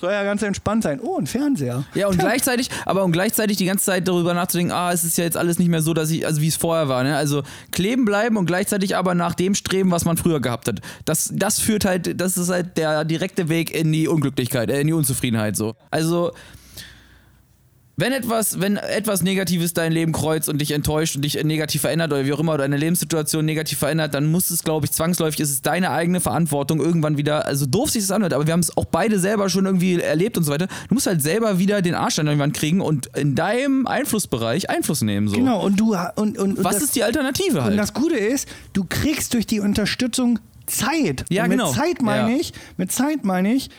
[0.00, 1.00] soll ja ganz entspannt sein.
[1.00, 1.84] Oh, ein Fernseher.
[1.94, 5.24] Ja, und gleichzeitig, aber um gleichzeitig die ganze Zeit darüber nachzudenken, ah, es ist ja
[5.24, 7.16] jetzt alles nicht mehr so, dass ich, also wie es vorher war, ne?
[7.16, 7.42] Also
[7.72, 10.80] kleben bleiben und gleichzeitig aber nach dem streben, was man früher gehabt hat.
[11.04, 14.86] Das, das führt halt, das ist halt der direkte Weg in die Unglücklichkeit, äh, in
[14.86, 15.74] die Unzufriedenheit so.
[15.90, 16.32] Also
[17.98, 22.12] wenn etwas, wenn etwas Negatives dein Leben kreuzt und dich enttäuscht und dich negativ verändert
[22.12, 25.40] oder wie auch immer, oder deine Lebenssituation negativ verändert, dann muss es, glaube ich, zwangsläufig,
[25.40, 28.60] ist es deine eigene Verantwortung, irgendwann wieder, also doof sich das anhört, aber wir haben
[28.60, 30.68] es auch beide selber schon irgendwie erlebt und so weiter.
[30.88, 34.70] Du musst halt selber wieder den Arsch an die Wand kriegen und in deinem Einflussbereich
[34.70, 35.26] Einfluss nehmen.
[35.26, 35.36] So.
[35.36, 37.78] Genau, und du und, und, und Was das, ist die Alternative Und halt?
[37.78, 41.24] das Gute ist, du kriegst durch die Unterstützung Zeit.
[41.30, 41.72] Ja, und mit genau.
[41.72, 42.38] Zeit meine Ja.
[42.38, 43.70] ich, mit Zeit meine ich,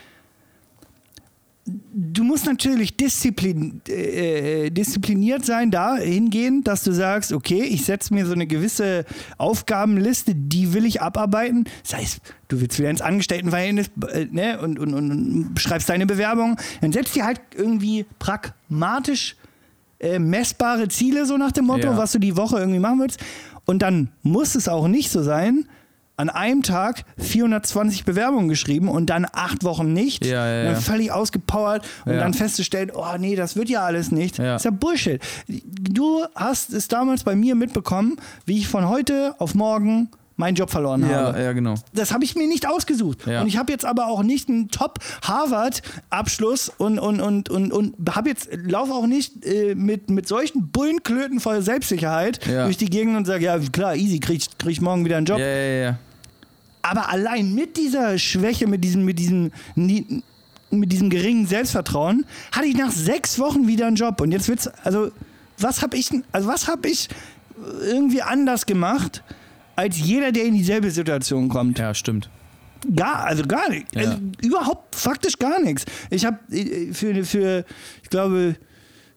[1.94, 8.26] du musst natürlich disziplin, äh, diszipliniert sein, dahingehend, dass du sagst, okay, ich setze mir
[8.26, 9.06] so eine gewisse
[9.38, 11.66] Aufgabenliste, die will ich abarbeiten.
[11.84, 16.06] Sei es, du willst wieder ins Angestelltenverhältnis äh, ne, und, und, und, und schreibst deine
[16.06, 19.36] Bewerbung, dann setzt dir halt irgendwie pragmatisch
[20.00, 21.98] äh, messbare Ziele, so nach dem Motto, Ja.
[21.98, 23.20] was du die Woche irgendwie machen willst.
[23.66, 25.66] Und dann muss es auch nicht so sein,
[26.20, 30.26] an einem Tag 420 Bewerbungen geschrieben und dann acht Wochen nicht.
[30.26, 30.80] Ja, ja, Und dann ja.
[30.82, 32.20] völlig ausgepowert und Ja.
[32.20, 34.38] dann festzustellen, oh nee, das wird ja alles nicht.
[34.38, 34.58] Ja.
[34.58, 35.22] ist ja Bullshit.
[35.48, 40.70] Du hast es damals bei mir mitbekommen, wie ich von heute auf morgen meinen Job
[40.70, 41.76] verloren habe ja, ja, genau.
[41.94, 43.28] das habe ich mir nicht ausgesucht.
[43.28, 43.42] Ja.
[43.42, 44.70] Und ich habe jetzt aber auch nicht einen
[45.60, 50.70] Top-Harvard-Abschluss und, und, und, und, und habe jetzt, laufe auch nicht äh, mit, mit solchen
[50.70, 52.64] Bullenklöten voll Selbstsicherheit Ja.
[52.66, 55.26] durch die Gegend und sage, ja klar, easy, krieg, ich- krieg ich morgen wieder einen
[55.26, 55.40] Job.
[55.40, 55.98] Ja, ja, ja.
[56.90, 62.76] Aber allein mit dieser Schwäche, mit diesem, mit diesem, mit diesem geringen Selbstvertrauen, hatte ich
[62.76, 64.20] nach sechs Wochen wieder einen Job.
[64.22, 65.12] Und jetzt wird's, also,
[65.60, 67.08] was habe ich, also was habe ich
[67.82, 69.24] irgendwie anders gemacht,
[69.76, 71.78] als jeder, der in dieselbe Situation kommt?
[71.78, 72.30] Ja, stimmt.
[72.96, 73.94] Gar, also gar nicht.
[73.94, 74.02] Ja.
[74.02, 75.86] Also überhaupt faktisch gar nichts.
[76.10, 76.40] Ich habe
[76.92, 77.66] für, für,
[78.02, 78.56] ich glaube,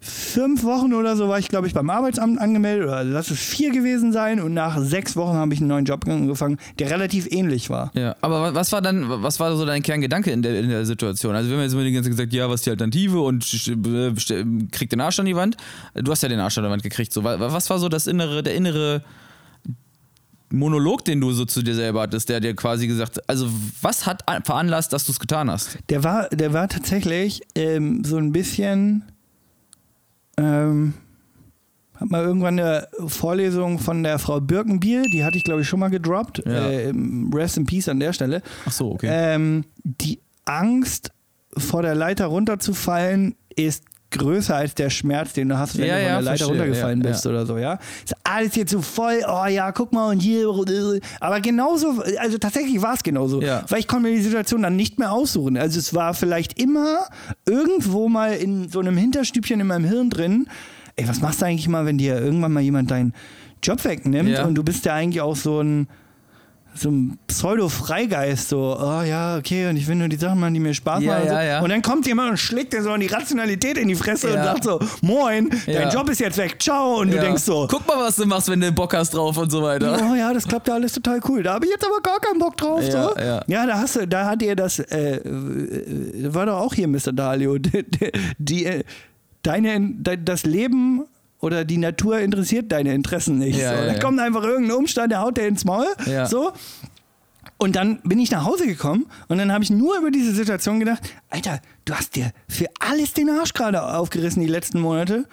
[0.02, 3.70] fünf Wochen oder so war ich, glaube ich, beim Arbeitsamt angemeldet, oder lass es vier
[3.70, 4.40] gewesen sein.
[4.40, 7.90] Und nach sechs Wochen habe ich einen neuen Job angefangen, der relativ ähnlich war.
[7.94, 10.84] Ja, aber wa- was war dann, was war so dein Kerngedanke in der, in der
[10.84, 11.34] Situation?
[11.36, 13.44] Also wir haben jetzt immer die ganze Zeit gesagt, ja, was ist die Alternative und
[13.44, 15.56] st- st- st- krieg den Arsch an die Wand.
[15.94, 17.12] Du hast ja den Arsch an die Wand gekriegt.
[17.12, 19.02] So, wa- was war so das innere, der innere
[20.50, 23.48] Monolog, den du so zu dir selber hattest, der dir quasi gesagt, also
[23.80, 25.78] was hat an- veranlasst, dass du es getan hast?
[25.88, 29.04] Der war, der war tatsächlich ähm, so ein bisschen.
[30.36, 30.94] Ähm,
[31.94, 35.80] hab mal irgendwann eine Vorlesung von der Frau Birkenbiel, die hatte ich glaube ich schon
[35.80, 36.42] mal gedroppt.
[36.44, 36.68] Ja.
[36.70, 38.42] Ähm, rest in Peace an der Stelle.
[38.66, 39.08] Ach so, okay.
[39.10, 41.12] Ähm, die Angst
[41.56, 46.00] vor der Leiter runterzufallen ist größer als der Schmerz, den du hast, wenn Ja, du
[46.00, 47.78] von ja, der Leiter runtergefallen ja, bist oder so, ja.
[48.04, 50.48] Ist alles jetzt so voll, oh ja, guck mal und hier.
[51.20, 53.42] Aber genauso, also tatsächlich war es genauso.
[53.42, 53.64] Ja.
[53.68, 55.56] Weil ich konnte mir die Situation dann nicht mehr aussuchen.
[55.56, 57.06] Also es war vielleicht immer
[57.46, 60.46] irgendwo mal in so einem Hinterstübchen in meinem Hirn drin,
[60.96, 63.14] ey, was machst du eigentlich mal, wenn dir irgendwann mal jemand deinen
[63.62, 65.88] Job wegnimmt und du bist ja eigentlich auch so ein
[66.74, 70.60] so ein Pseudo-Freigeist, so, oh ja, okay, und ich will nur die Sachen machen, die
[70.60, 71.22] mir Spaß Ja, machen.
[71.22, 71.34] und so.
[71.34, 71.60] ja, ja.
[71.60, 74.44] Und dann kommt jemand und schlägt dir so die Rationalität in die Fresse und Ja.
[74.44, 75.82] sagt so, moin, Ja.
[75.82, 77.00] dein Job ist jetzt weg, ciao.
[77.00, 77.22] Und du Ja.
[77.22, 79.98] denkst so, Guck mal, was du machst, wenn du Bock hast drauf und so weiter.
[80.10, 81.42] Oh ja, das klappt ja alles total cool.
[81.42, 82.82] Da habe ich jetzt aber gar keinen Bock drauf.
[82.82, 83.14] Ja, so.
[83.18, 83.66] ja.
[83.66, 87.12] da hast du, da hat ihr das, äh, äh, war doch auch hier Mr.
[87.12, 87.84] Dalio, die,
[88.38, 88.84] die, äh,
[89.42, 91.04] deine, de, das Leben
[91.42, 93.58] oder die Natur interessiert deine Interessen nicht.
[93.58, 93.82] Ja, so.
[93.84, 95.86] ja, da kommt einfach irgendein Umstand, der haut dir ins Maul.
[96.28, 96.52] So.
[97.58, 100.78] Und dann bin ich nach Hause gekommen und dann habe ich nur über diese Situation
[100.80, 105.26] gedacht, Alter, du hast dir für alles den Arsch gerade aufgerissen die letzten Monate.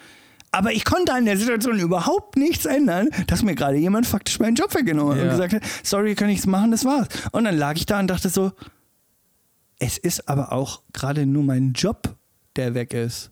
[0.52, 4.56] Aber ich konnte an der Situation überhaupt nichts ändern, dass mir gerade jemand faktisch meinen
[4.56, 5.24] Job weggenommen hat Ja.
[5.24, 7.06] und gesagt hat, sorry, kann nichts machen, das war's.
[7.30, 8.50] Und dann lag ich da und dachte so,
[9.78, 12.16] es ist aber auch gerade nur mein Job,
[12.56, 13.30] der weg ist.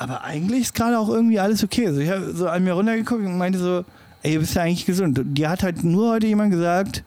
[0.00, 1.86] Aber eigentlich ist gerade auch irgendwie alles okay.
[1.86, 3.84] Also ich habe so an mir runtergeguckt und meinte so,
[4.22, 5.20] ey, du bist ja eigentlich gesund.
[5.22, 7.04] Die hat halt nur heute jemand gesagt,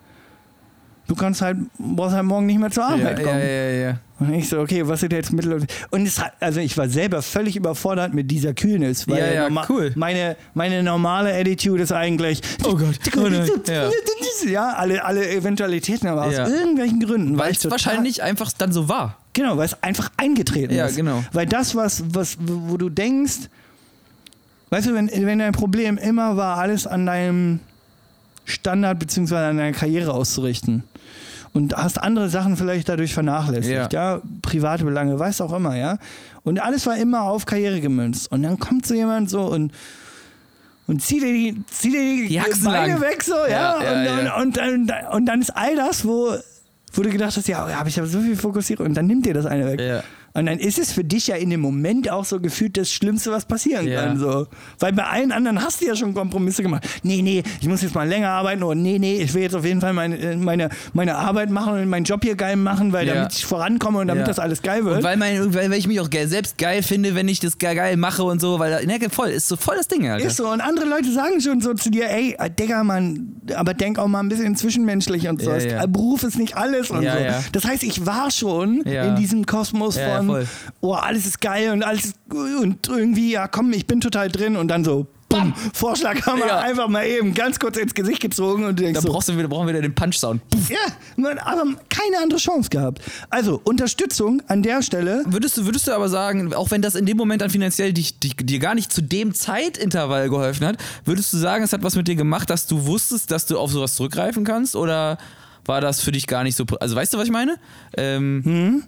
[1.07, 3.39] du kannst halt, brauchst halt morgen nicht mehr zur Arbeit ja, kommen.
[3.39, 3.97] ja, ja, ja.
[4.19, 5.65] Und ich so, okay, was sind jetzt Mittel?
[5.89, 9.41] Und es hat, also ich war selber völlig überfordert mit dieser Kühlnis, weil Ja, ja,
[9.49, 9.91] norma- cool.
[9.95, 13.89] meine, meine normale Attitude ist eigentlich, Oh Gott, oh nein, ja.
[14.49, 17.37] ja, alle, alle Eventualitäten, aber aus irgendwelchen Gründen.
[17.37, 19.17] Weil es wahrscheinlich einfach dann so war.
[19.33, 20.95] Genau, weil es einfach eingetreten Ja, ist.
[20.95, 21.23] genau.
[21.33, 23.49] Weil das, was, was, wo du denkst,
[24.69, 27.59] weißt du, wenn, wenn dein Problem immer war, alles an deinem
[28.45, 29.35] Standard bzw.
[29.35, 30.83] an deiner Karriere auszurichten
[31.53, 35.97] und hast andere Sachen vielleicht dadurch vernachlässigt, ja, private Belange, weiß auch immer, ja.
[36.43, 38.31] Und alles war immer auf Karriere gemünzt.
[38.31, 39.71] Und dann kommt so jemand so und
[40.85, 43.01] und zieh dir die, zieh dir die, Die Beine lang.
[43.01, 43.81] weg, so, ja.
[43.81, 44.35] Ja, ja, und, ja.
[44.35, 46.35] Und, und, dann, und dann ist all das, wo,
[46.93, 49.33] wo du gedacht hast, ja, habe ich aber so viel fokussiert und dann nimmt dir
[49.33, 49.81] das eine weg.
[49.81, 50.03] Ja.
[50.35, 53.31] Und dann ist es für dich ja in dem Moment auch so gefühlt das Schlimmste,
[53.31, 54.01] was passieren Ja.
[54.03, 54.17] kann.
[54.19, 54.47] So.
[54.79, 56.87] Weil bei allen anderen hast du ja schon Kompromisse gemacht.
[57.03, 59.63] Nee, nee, ich muss jetzt mal länger arbeiten oder nee, nee, ich will jetzt auf
[59.65, 63.07] jeden Fall meine, äh, meine, meine Arbeit machen und meinen Job hier geil machen, weil
[63.07, 63.13] Ja.
[63.13, 64.27] damit ich vorankomme und damit Ja.
[64.27, 64.97] das alles geil wird.
[64.97, 67.75] Und weil, mein, weil, weil ich mich auch selbst geil finde, wenn ich das geil,
[67.75, 70.25] geil mache und so, weil ne, voll, ist so voll das Ding, Alter.
[70.25, 70.47] Ist so.
[70.49, 74.07] Und andere Leute sagen schon so zu dir, ey, äh, Digga, Mann, aber denk auch
[74.07, 75.51] mal ein bisschen zwischenmenschlich und so.
[75.51, 75.85] Ja.
[75.85, 77.09] Beruf ist nicht alles und so.
[77.51, 79.95] Das heißt, ich war schon in diesem Kosmos
[80.29, 80.47] Ja, ja,
[80.81, 84.55] oh, alles ist geil und alles ist und irgendwie, ja komm, ich bin total drin
[84.55, 86.59] und dann so, bumm, Vorschlaghammer Ja.
[86.59, 89.37] einfach mal eben ganz kurz ins Gesicht gezogen und du denkst Da so, brauchst du
[89.37, 90.41] wieder, brauchen wir wieder den Punch-Sound.
[90.69, 90.77] ja,
[91.15, 93.01] man, aber keine andere Chance gehabt.
[93.31, 95.23] Also, Unterstützung an der Stelle.
[95.25, 98.19] Würdest du, würdest du aber sagen, auch wenn das in dem Moment dann finanziell dich,
[98.19, 101.95] dich, dir gar nicht zu dem Zeitintervall geholfen hat, würdest du sagen, es hat was
[101.95, 104.75] mit dir gemacht, dass du wusstest, dass du auf sowas zurückgreifen kannst?
[104.75, 105.17] Oder
[105.65, 106.65] war das für dich gar nicht so.
[106.79, 107.55] Also weißt du, was ich meine?
[107.97, 108.83] Ähm,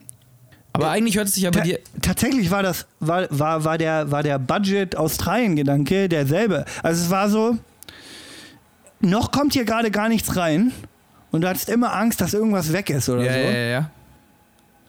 [0.75, 1.79] Aber eigentlich hört es sich ja bei dir.
[2.01, 6.65] tatsächlich war das, war, war, war der, war der Budget-Australien-Gedanke derselbe.
[6.83, 7.57] Also es war so,
[8.99, 10.71] noch kommt hier gerade gar nichts rein
[11.31, 13.39] und du hattest immer Angst, dass irgendwas weg ist oder Ja, so.
[13.39, 13.89] ja, ja, ja.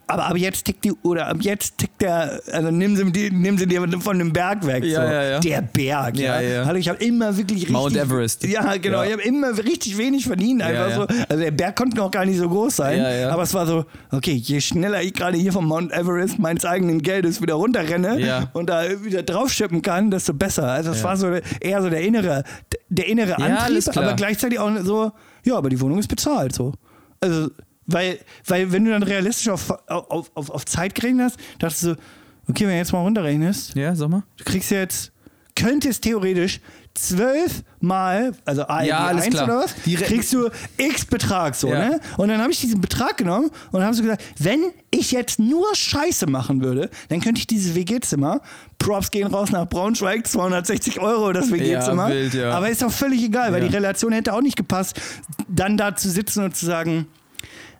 [0.08, 3.58] Aber ab jetzt tickt die, oder ab jetzt tickt der, also nimm sie, die, nimm
[3.58, 4.84] sie dir von dem Berg weg.
[4.84, 5.12] Ja, so.
[5.12, 5.40] ja, ja.
[5.40, 6.40] Der Berg, ja.
[6.40, 6.64] Ja.
[6.64, 7.72] Hallo, ich habe immer wirklich richtig.
[7.72, 8.44] Mount Everest.
[8.44, 9.02] Ja, genau.
[9.02, 10.62] Ich habe immer richtig wenig verdient.
[10.62, 11.06] Einfach so.
[11.28, 13.00] Also der Berg konnte noch gar nicht so groß sein.
[13.26, 17.02] Aber es war so, okay, je schneller ich gerade hier vom Mount Everest meines eigenen
[17.02, 20.70] Geldes wieder runterrenne und da wieder draufschippen kann, desto besser.
[20.70, 22.44] Also es war so eher so der innere,
[22.88, 25.10] der innere Antrieb, aber gleichzeitig auch so,
[25.42, 26.72] ja, aber die Wohnung ist bezahlt so.
[27.20, 27.50] Also,
[27.86, 31.86] weil, weil wenn du dann realistisch auf, auf, auf, auf Zeit gerechnet hast, dachtest du
[31.90, 31.96] so,
[32.48, 34.22] okay, wenn du jetzt mal runterrechnest, Ja, sag mal.
[34.36, 35.12] du kriegst jetzt,
[35.54, 36.60] könntest theoretisch
[36.94, 39.44] zwölf Mal, also ARD Ja, alles 1 klar.
[39.44, 41.90] oder was, kriegst du X Betrag so, Ja.
[41.90, 42.00] ne?
[42.16, 44.60] Und dann habe ich diesen Betrag genommen und habe so gesagt, wenn
[44.90, 48.40] ich jetzt nur Scheiße machen würde, dann könnte ich dieses WG-Zimmer,
[48.78, 52.50] Props gehen raus nach Braunschweig, 260 Euro das WG-Zimmer, Ja, wild, ja.
[52.52, 54.98] aber ist auch völlig egal, weil die Relation hätte auch nicht gepasst,
[55.48, 57.06] dann da zu sitzen und zu sagen,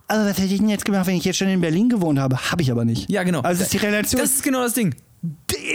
[0.08, 2.50] also was hätte ich denn jetzt gemacht, wenn ich jetzt schon in Berlin gewohnt habe?
[2.50, 3.10] Habe ich aber nicht.
[3.10, 3.40] Ja, genau.
[3.40, 4.94] Also ist die Relation Das ist genau das Ding.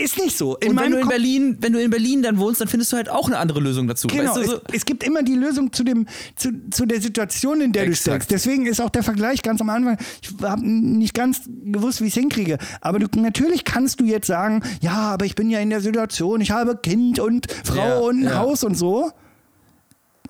[0.00, 0.56] ist nicht so.
[0.56, 2.96] In Und wenn du in Berlin, wenn du in Berlin dann wohnst, dann findest du
[2.96, 4.08] halt auch eine andere Lösung dazu.
[4.08, 6.06] Genau, weißt du, so, es, es gibt immer die Lösung zu, dem,
[6.36, 8.24] zu, zu der Situation, in der du Exakt.
[8.24, 8.30] steckst.
[8.30, 12.16] Deswegen ist auch der Vergleich ganz am Anfang, ich habe nicht ganz gewusst, wie ich
[12.16, 12.56] es hinkriege.
[12.80, 16.40] Aber du, natürlich kannst du jetzt sagen, ja, aber ich bin ja in der Situation,
[16.40, 18.38] ich habe Kind und Frau Ja, und ein ja.
[18.38, 19.10] Haus und so.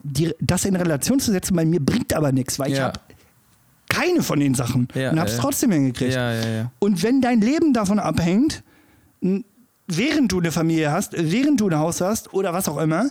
[0.05, 2.87] Die, das in Relation zu setzen bei mir bringt aber nichts, weil ich Ja.
[2.87, 3.01] habe
[3.93, 5.43] keine von den Sachen Ja, und habe es ja.
[5.43, 6.15] trotzdem hingekriegt.
[6.15, 6.71] Ja.
[6.79, 8.63] Und wenn dein Leben davon abhängt,
[9.89, 13.09] während du eine Familie hast, während du ein Haus hast oder was auch immer,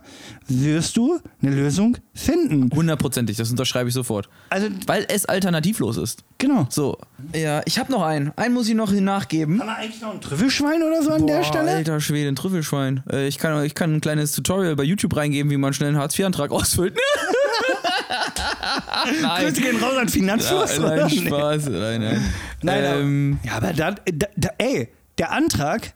[0.48, 2.70] wirst du eine Lösung finden.
[2.74, 4.30] Hundertprozentig, das unterschreibe ich sofort.
[4.50, 6.24] Also, Weil es alternativlos ist.
[6.38, 6.66] genau.
[6.70, 6.98] So.
[7.36, 8.32] Ja, ich habe noch einen.
[8.36, 9.60] Einen muss ich noch nachgeben.
[9.60, 11.72] Haben wir eigentlich noch ein Trüffelschwein oder so an der Boah, Stelle?
[11.72, 13.04] Alter Schwede, ein Trüffelschwein.
[13.12, 15.98] Äh, ich, kann, ich kann ein kleines Tutorial bei YouTube reingeben, wie man schnell einen
[16.00, 16.98] Hartz-IV-Antrag ausfüllt.
[19.22, 19.46] nein.
[19.46, 20.78] Grüße gehen raus an Finanzfluss.
[20.78, 21.28] Ja, nein, Nee.
[21.28, 21.70] Spaß.
[21.70, 22.34] Nein, nein.
[22.62, 25.94] Nein, ähm, aber, ja, aber da, da, da, ey, der Antrag,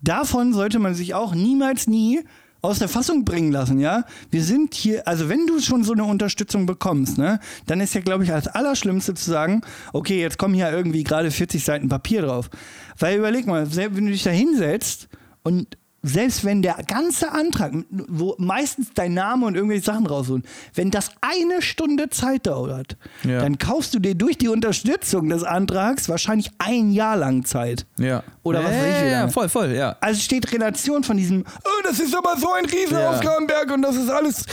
[0.00, 2.20] davon sollte man sich auch niemals nie
[2.60, 4.04] aus der Fassung bringen lassen, ja?
[4.30, 8.00] Wir sind hier, also wenn du schon so eine Unterstützung bekommst, ne, dann ist ja,
[8.00, 9.60] glaube ich, als Allerschlimmste zu sagen,
[9.92, 12.50] okay, jetzt kommen hier irgendwie gerade 40 Seiten Papier drauf.
[12.98, 15.08] Weil überleg mal, selbst wenn du dich da hinsetzt
[15.44, 20.44] und selbst wenn der ganze Antrag, wo meistens dein Name und irgendwelche Sachen rausholen,
[20.74, 23.40] wenn das eine Stunde Zeit dauert, Ja.
[23.40, 27.84] dann kaufst du dir durch die Unterstützung des Antrags wahrscheinlich ein Jahr lang Zeit.
[27.98, 28.22] ja.
[28.44, 29.96] Oder was ja, weiß ich wie ja, voll, voll, ja.
[30.00, 33.10] Also steht Relation von diesem, oh, das ist aber so ein riesen Ja.
[33.10, 34.44] Aufgabenberg und das ist alles.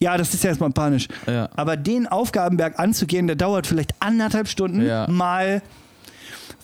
[0.00, 1.06] Ja, das ist ja erstmal panisch.
[1.26, 1.48] Ja.
[1.54, 5.62] Aber den Aufgabenberg anzugehen, der dauert vielleicht anderthalb Stunden mal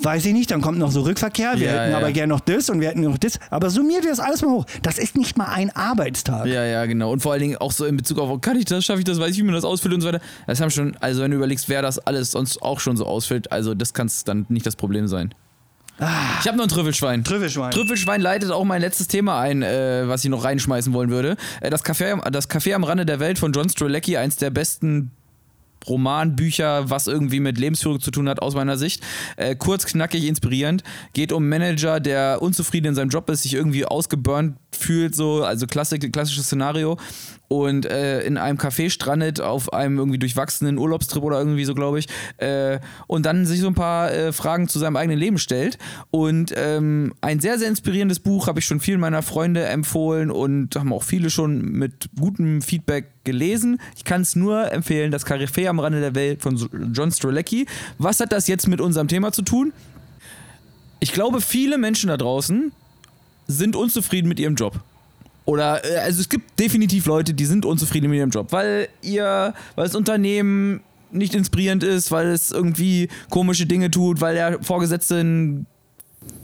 [0.03, 1.99] weiß ich nicht, dann kommt noch so Rückverkehr, wir Ja, hätten ja.
[1.99, 3.39] aber gerne noch das und wir hätten noch das.
[3.51, 4.67] Aber summiert ihr das alles mal hoch.
[4.83, 6.47] Das ist nicht mal ein Arbeitstag.
[6.47, 7.13] Ja, ja, genau.
[7.13, 9.19] Und vor allen Dingen auch so in Bezug auf, kann ich das, schaffe ich das,
[9.21, 10.21] weiß ich, wie man das ausfüllt und so weiter.
[10.47, 13.53] Das haben schon, also wenn du überlegst, wer das alles sonst auch schon so ausfüllt,
[13.53, 15.35] also das kann dann nicht das Problem sein.
[16.41, 17.25] Ich habe noch ein Trüffelschwein.
[17.25, 17.73] Trüffelschwein.
[17.73, 21.37] Trüffelschwein leitet auch mein letztes Thema ein, äh, was ich noch reinschmeißen wollen würde.
[21.61, 24.49] Äh, das, Café, am- das Café am Rande der Welt von John Strzelecki, eins der
[24.49, 25.11] besten
[25.89, 29.03] Romanbücher, was irgendwie mit Lebensführung zu tun hat, aus meiner Sicht.
[29.37, 30.83] Äh, kurz, knackig, inspirierend.
[31.13, 35.67] Geht um Manager, der unzufrieden in seinem Job ist, sich irgendwie ausgeburnt fühlt, so, also
[35.67, 36.97] klassik, klassisches Szenario.
[37.53, 41.99] Und äh, in einem Café strandet auf einem irgendwie durchwachsenen Urlaubstrip oder irgendwie so, glaube
[41.99, 42.07] ich.
[42.37, 45.77] Äh, und dann sich so ein paar äh, Fragen zu seinem eigenen Leben stellt.
[46.13, 50.77] Und ähm, ein sehr, sehr inspirierendes Buch habe ich schon vielen meiner Freunde empfohlen und
[50.77, 53.81] haben auch viele schon mit gutem Feedback gelesen.
[53.97, 56.57] Ich kann es nur empfehlen, das Café am Rande der Welt von
[56.93, 57.67] John Strolecki.
[57.99, 59.73] Was hat das jetzt mit unserem Thema zu tun?
[61.01, 62.71] Ich glaube, viele Menschen da draußen
[63.51, 64.81] sind unzufrieden mit ihrem Job.
[65.45, 69.55] Oder, äh, also es gibt definitiv Leute, die sind unzufrieden mit ihrem Job, weil ihr,
[69.75, 70.81] weil das Unternehmen
[71.11, 75.67] nicht inspirierend ist, weil es irgendwie komische Dinge tut, weil der Vorgesetzte ein,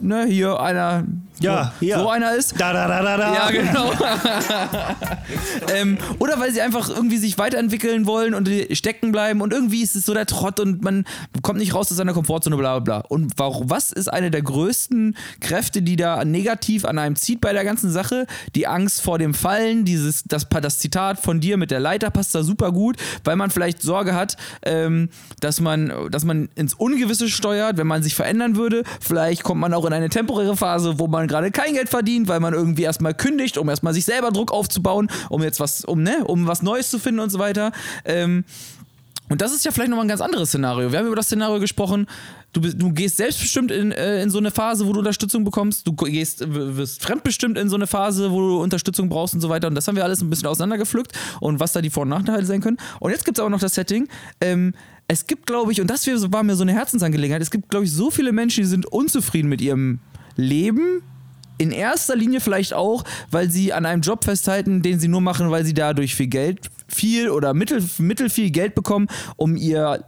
[0.01, 1.05] ne, hier einer,
[1.41, 1.99] Ja, so, hier.
[1.99, 2.55] so einer ist.
[2.59, 3.35] Da, da, da, da, da.
[3.35, 3.93] Ja, genau.
[5.75, 9.97] ähm, oder weil sie einfach irgendwie sich weiterentwickeln wollen und stecken bleiben und irgendwie ist
[9.97, 11.05] es so der Trott und man
[11.43, 13.09] kommt nicht raus aus seiner Komfortzone, bla bla bla.
[13.09, 17.53] Und warum, was ist eine der größten Kräfte, die da negativ an einem zieht bei
[17.53, 18.27] der ganzen Sache?
[18.55, 22.35] Die Angst vor dem Fallen, dieses, das, das Zitat von dir mit der Leiter passt
[22.35, 25.11] da super gut, weil man vielleicht Sorge hat, ähm,
[25.41, 28.85] dass, man, dass man ins Ungewisse steuert, wenn man sich verändern würde.
[29.01, 32.41] Vielleicht kommt man auch in eine temporäre Phase, wo man gerade kein Geld verdient, weil
[32.41, 36.25] man irgendwie erstmal kündigt, um erstmal sich selber Druck aufzubauen, um jetzt was, um, ne,
[36.25, 37.73] um was Neues zu finden und so weiter.
[38.05, 38.45] Ähm,
[39.29, 40.93] und das ist ja vielleicht nochmal ein ganz anderes Szenario.
[40.93, 42.07] Wir haben über das Szenario gesprochen.
[42.53, 45.87] Du, du gehst selbstbestimmt in, äh, in so eine Phase, wo du Unterstützung bekommst.
[45.87, 49.67] Du gehst, wirst fremdbestimmt in so eine Phase, wo du Unterstützung brauchst und so weiter.
[49.69, 52.47] Und das haben wir alles ein bisschen auseinandergepflückt und was da die Vor- und Nachteile
[52.47, 52.79] sein können.
[53.01, 54.09] Und jetzt gibt es aber noch das Setting.
[54.41, 54.75] Ähm,
[55.09, 57.93] es gibt, glaube ich, und das war mir so eine Herzensangelegenheit, es gibt, glaube ich,
[57.93, 60.01] so viele Menschen, die sind unzufrieden mit ihrem
[60.37, 61.03] Leben,
[61.59, 65.51] in erster Linie vielleicht auch, weil sie an einem Job festhalten, den sie nur machen,
[65.51, 70.05] weil sie dadurch viel Geld, viel oder mittel, mittel viel Geld bekommen, um ihr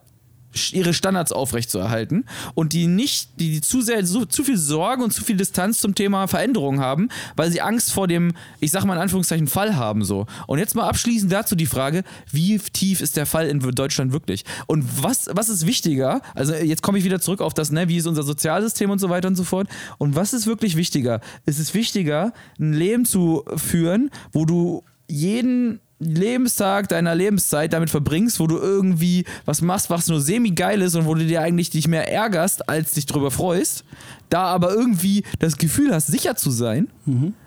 [0.72, 5.12] ihre Standards aufrechtzuerhalten und die nicht, die, die zu sehr, so, zu viel Sorge und
[5.12, 8.94] zu viel Distanz zum Thema Veränderung haben, weil sie Angst vor dem, ich sag mal
[8.94, 10.26] in Anführungszeichen, Fall haben so.
[10.46, 14.44] Und jetzt mal abschließend dazu die Frage, wie tief ist der Fall in Deutschland wirklich?
[14.66, 16.20] Und was, was ist wichtiger?
[16.34, 19.08] Also jetzt komme ich wieder zurück auf das, ne, wie ist unser Sozialsystem und so
[19.08, 19.68] weiter und so fort.
[19.98, 21.20] Und was ist wirklich wichtiger?
[21.46, 28.38] Es ist wichtiger, ein Leben zu führen, wo du jeden Lebenstag deiner Lebenszeit damit verbringst,
[28.38, 31.88] wo du irgendwie was machst, was nur semi-geil ist und wo du dir eigentlich dich
[31.88, 33.84] mehr ärgerst, als dich drüber freust,
[34.30, 36.88] da aber irgendwie das Gefühl hast, sicher zu sein.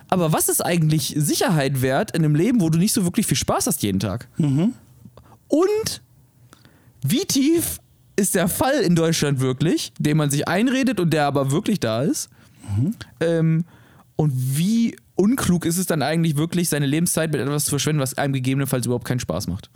[0.09, 3.37] Aber was ist eigentlich Sicherheit wert in einem Leben, wo du nicht so wirklich viel
[3.37, 4.27] Spaß hast jeden Tag?
[5.47, 6.01] Und
[7.03, 7.79] wie tief
[8.17, 12.01] ist der Fall in Deutschland wirklich, den man sich einredet und der aber wirklich da
[12.01, 12.29] ist?
[13.21, 13.63] Ähm,
[14.21, 18.17] und wie unklug ist es dann eigentlich wirklich, seine Lebenszeit mit etwas zu verschwenden, was
[18.17, 19.69] einem gegebenenfalls überhaupt keinen Spaß macht?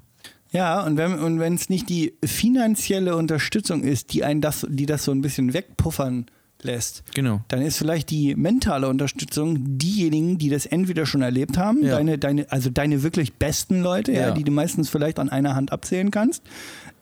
[0.51, 5.03] Ja, und wenn und es nicht die finanzielle Unterstützung ist, die einen das, die das
[5.03, 6.27] so ein bisschen wegpuffern
[6.61, 7.41] lässt, Genau.
[7.49, 11.95] dann ist vielleicht die mentale Unterstützung diejenigen, die das entweder schon erlebt haben, Ja.
[11.97, 14.19] deine, deine, also deine wirklich besten Leute, ja.
[14.27, 14.31] Ja.
[14.31, 16.43] die du meistens vielleicht an einer Hand abzählen kannst.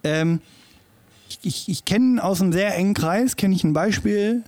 [0.04, 0.42] Ähm,
[1.30, 4.44] ich ich, ich kenne aus einem sehr engen Kreis, kenne ich ein Beispiel,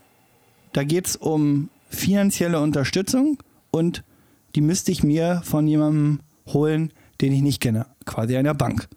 [0.73, 3.38] da geht es um finanzielle Unterstützung
[3.71, 4.03] und
[4.55, 8.88] die müsste ich mir von jemandem holen, den ich nicht kenne, quasi einer Bank.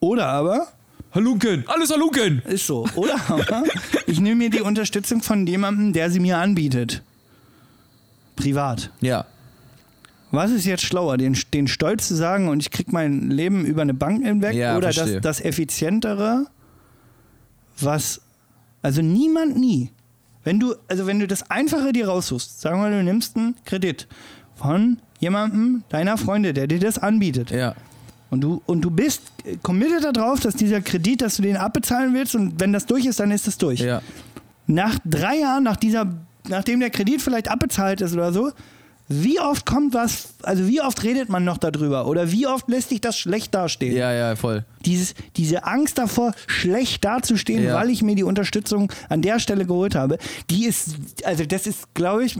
[0.00, 0.68] Oder aber,
[1.14, 1.64] Halunken!
[1.66, 2.42] Alles Halunken!
[2.46, 3.64] ist so, oder aber
[4.06, 7.02] ich nehme mir die Unterstützung von jemandem, der sie mir anbietet.
[8.36, 8.90] Privat.
[9.00, 9.26] Ja.
[10.30, 13.82] Was ist jetzt schlauer, den, den Stolz zu sagen und ich kriege mein Leben über
[13.82, 16.46] eine Bank hinweg Ja, oder das, das effizientere,
[17.80, 18.20] was,
[18.82, 19.90] also niemand nie.
[20.44, 24.06] Wenn du, also wenn du das Einfache dir raussuchst, sagen wir, du nimmst einen Kredit
[24.54, 27.74] von jemandem, deiner Freunde, der dir das anbietet Ja.
[28.30, 29.22] und du, und du bist
[29.62, 33.20] committed darauf, dass dieser Kredit, dass du den abbezahlen willst und wenn das durch ist,
[33.20, 34.00] dann ist das durch Ja.
[34.66, 36.06] nach drei Jahren, nach dieser,
[36.48, 38.52] nachdem der Kredit vielleicht abbezahlt ist oder so,
[39.08, 42.90] wie oft kommt was, also wie oft redet man noch darüber oder wie oft lässt
[42.90, 43.96] sich das schlecht dastehen?
[43.96, 44.64] Ja, ja, voll.
[44.84, 47.74] Dieses, diese Angst davor, schlecht dazustehen, Ja.
[47.76, 50.18] weil ich mir die Unterstützung an der Stelle geholt habe,
[50.50, 52.38] die ist, also das ist, glaube ich,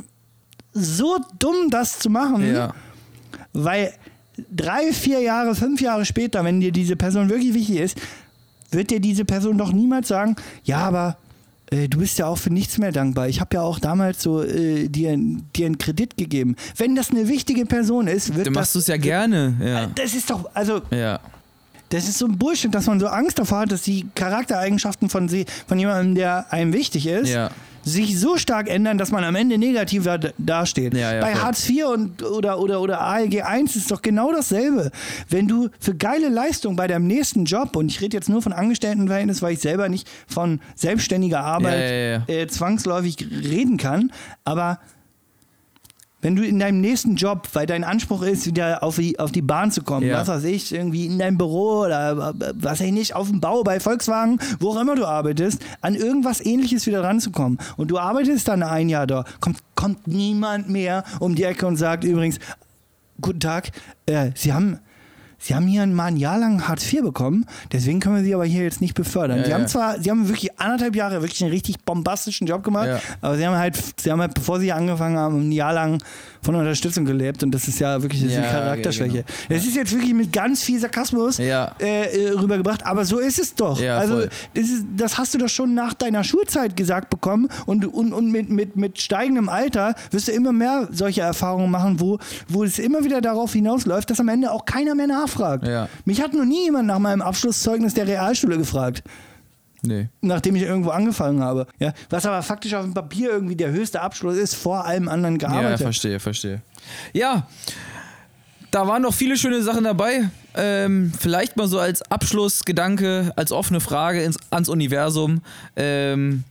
[0.75, 2.75] so dumm, das zu machen, Ja.
[3.55, 3.93] weil
[4.55, 7.99] drei, vier Jahre, fünf Jahre später, wenn dir diese Person wirklich wichtig ist,
[8.71, 11.16] wird dir diese Person doch niemals sagen, ja, aber
[11.71, 13.29] du bist ja auch für nichts mehr dankbar.
[13.29, 16.57] Ich habe ja auch damals so äh, dir, dir einen Kredit gegeben.
[16.77, 19.55] Wenn das eine wichtige Person ist, wird Dann machst du es ja gerne.
[19.62, 19.87] Ja.
[19.95, 21.21] Das ist doch, also ja.
[21.91, 25.29] das ist so ein Bullshit, dass man so Angst davor hat, dass die Charaktereigenschaften von,
[25.29, 27.51] sie, von jemandem, der einem wichtig ist, Ja.
[27.85, 30.95] Sich so stark ändern, dass man am Ende negativer dasteht.
[30.95, 31.43] Ja, ja, Bei voll.
[31.43, 34.91] Hartz IV und, oder, oder, oder ALG 1 ist doch genau dasselbe.
[35.29, 38.53] Wenn du für geile Leistung bei deinem nächsten Job, und ich rede jetzt nur von
[38.53, 42.35] Angestelltenverhältnis, weil ich selber nicht von selbstständiger Arbeit ja.
[42.35, 44.12] Äh, zwangsläufig reden kann,
[44.45, 44.79] aber
[46.21, 49.43] wenn du in deinem nächsten Job, weil dein Anspruch ist, wieder auf die, auf die
[49.43, 50.19] Bahn zu kommen, Ja.
[50.19, 53.41] was weiß ich, irgendwie in deinem Büro oder äh, was weiß ich nicht, auf dem
[53.41, 57.59] Bau, bei Volkswagen, wo auch immer du arbeitest, an irgendwas ähnliches wieder ranzukommen.
[57.77, 61.77] Und du arbeitest dann ein Jahr da, kommt, kommt niemand mehr um die Ecke und
[61.77, 62.39] sagt übrigens,
[63.21, 63.71] guten Tag,
[64.07, 64.79] äh, Sie haben.
[65.41, 68.45] Sie haben hier mal ein Jahr lang Hartz IV bekommen, deswegen können wir Sie aber
[68.45, 69.39] hier jetzt nicht befördern.
[69.39, 69.57] Ja, Sie ja.
[69.59, 73.01] haben zwar, Sie haben wirklich anderthalb Jahre wirklich einen richtig bombastischen Job gemacht, Ja.
[73.20, 76.03] aber Sie haben halt, Sie haben halt, bevor Sie angefangen haben, ein Jahr lang
[76.43, 79.12] von Unterstützung gelebt und das ist ja wirklich ist eine Charakterschwäche.
[79.24, 79.24] genau.
[79.49, 81.47] Das ist jetzt wirklich mit ganz viel Sarkasmus äh,
[81.78, 83.80] äh, rübergebracht, aber so ist es doch.
[83.82, 84.22] Also
[84.55, 88.30] das, ist, das hast du doch schon nach deiner Schulzeit gesagt bekommen und, und, und
[88.32, 92.18] mit, mit, mit steigendem Alter wirst du immer mehr solche Erfahrungen machen, wo,
[92.49, 95.28] wo es immer wieder darauf hinausläuft, dass am Ende auch keiner mehr nachfragt.
[95.66, 95.89] Ja.
[96.05, 99.03] Mich hat noch nie jemand nach meinem Abschlusszeugnis der Realschule gefragt
[99.83, 100.09] Nee.
[100.22, 101.66] nachdem ich irgendwo angefangen habe.
[101.79, 105.39] Ja, was aber faktisch auf dem Papier irgendwie der höchste Abschluss ist, vor allem anderen
[105.39, 105.81] Ja, gearbeitet.
[105.83, 106.62] verstehe, verstehe.
[107.12, 107.47] Ja,
[108.72, 110.31] da waren noch viele schöne Sachen dabei.
[110.55, 115.43] Ähm, vielleicht mal so als Abschlussgedanke, als offene Frage ins, ans Universum.
[115.76, 116.43] Ähm,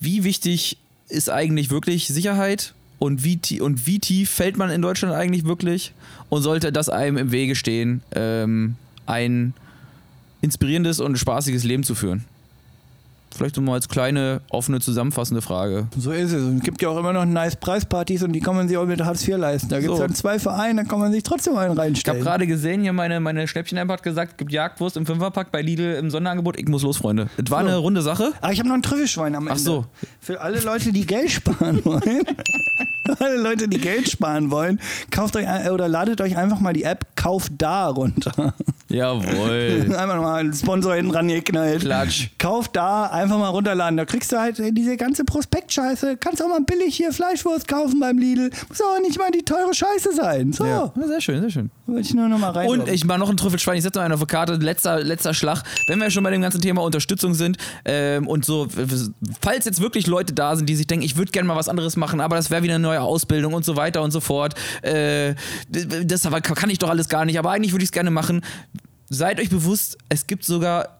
[0.00, 0.76] wie wichtig
[1.08, 2.74] ist eigentlich wirklich Sicherheit?
[3.00, 5.94] Und wie, und wie tief fällt man in Deutschland eigentlich wirklich?
[6.28, 8.76] Und sollte das einem im Wege stehen, ähm,
[9.06, 9.54] ein
[10.42, 12.26] inspirierendes und spaßiges Leben zu führen?
[13.34, 15.86] Vielleicht nochmal als kleine, offene, zusammenfassende Frage.
[15.96, 16.42] So ist es.
[16.42, 19.02] Es gibt ja auch immer noch nice Preispartys und die kann man sich auch mit
[19.04, 19.68] Hartz IV leisten.
[19.68, 20.02] Da gibt es So.
[20.04, 22.22] dann zwei Vereine, da kann man sich trotzdem einen Ich habe reinstellen.
[22.22, 25.94] gerade gesehen, hier meine, meine Schnäppchen-App hat gesagt, es gibt Jagdwurst im Fünferpack bei Lidl
[25.94, 26.58] im Sonderangebot.
[26.58, 27.28] Ich muss los, Freunde.
[27.42, 27.68] Es war So.
[27.68, 28.32] eine runde Sache.
[28.40, 29.52] Aber ich habe noch ein Trüffelschwein am Ende.
[29.54, 29.86] Ach so.
[30.20, 32.22] Für alle Leute, die Geld sparen wollen.
[33.18, 34.78] Alle Leute, die Geld sparen wollen,
[35.10, 38.54] kauft euch oder ladet euch einfach mal die App Kauf da runter.
[38.88, 39.86] Jawohl.
[39.98, 41.80] Einfach mal einen Sponsor hinten ran geknallt.
[41.80, 42.28] Klatsch.
[42.38, 43.96] Kauf da, einfach mal runterladen.
[43.96, 46.16] Da kriegst du halt diese ganze Prospektscheiße.
[46.16, 48.50] Kannst auch mal billig hier Fleischwurst kaufen beim Lidl.
[48.68, 50.52] Muss auch nicht mal die teure Scheiße sein.
[50.52, 50.92] So, Ja.
[51.06, 51.70] Sehr schön, sehr schön.
[51.86, 52.68] wollte ich nur noch mal rein.
[52.68, 55.34] Und ich mache noch ein Trüffelschwein, ich setze noch einen auf die Karte, letzter, letzter
[55.34, 55.62] Schlag.
[55.86, 58.68] Wenn wir schon bei dem ganzen Thema Unterstützung sind ähm, und so,
[59.40, 61.96] falls jetzt wirklich Leute da sind, die sich denken, ich würde gerne mal was anderes
[61.96, 64.54] machen, aber das wäre wieder eine neue Ausbildung und so weiter und so fort.
[64.82, 65.34] Äh,
[65.68, 68.42] das aber kann ich doch alles gar nicht, aber eigentlich würde ich es gerne machen.
[69.08, 70.99] Seid euch bewusst, es gibt sogar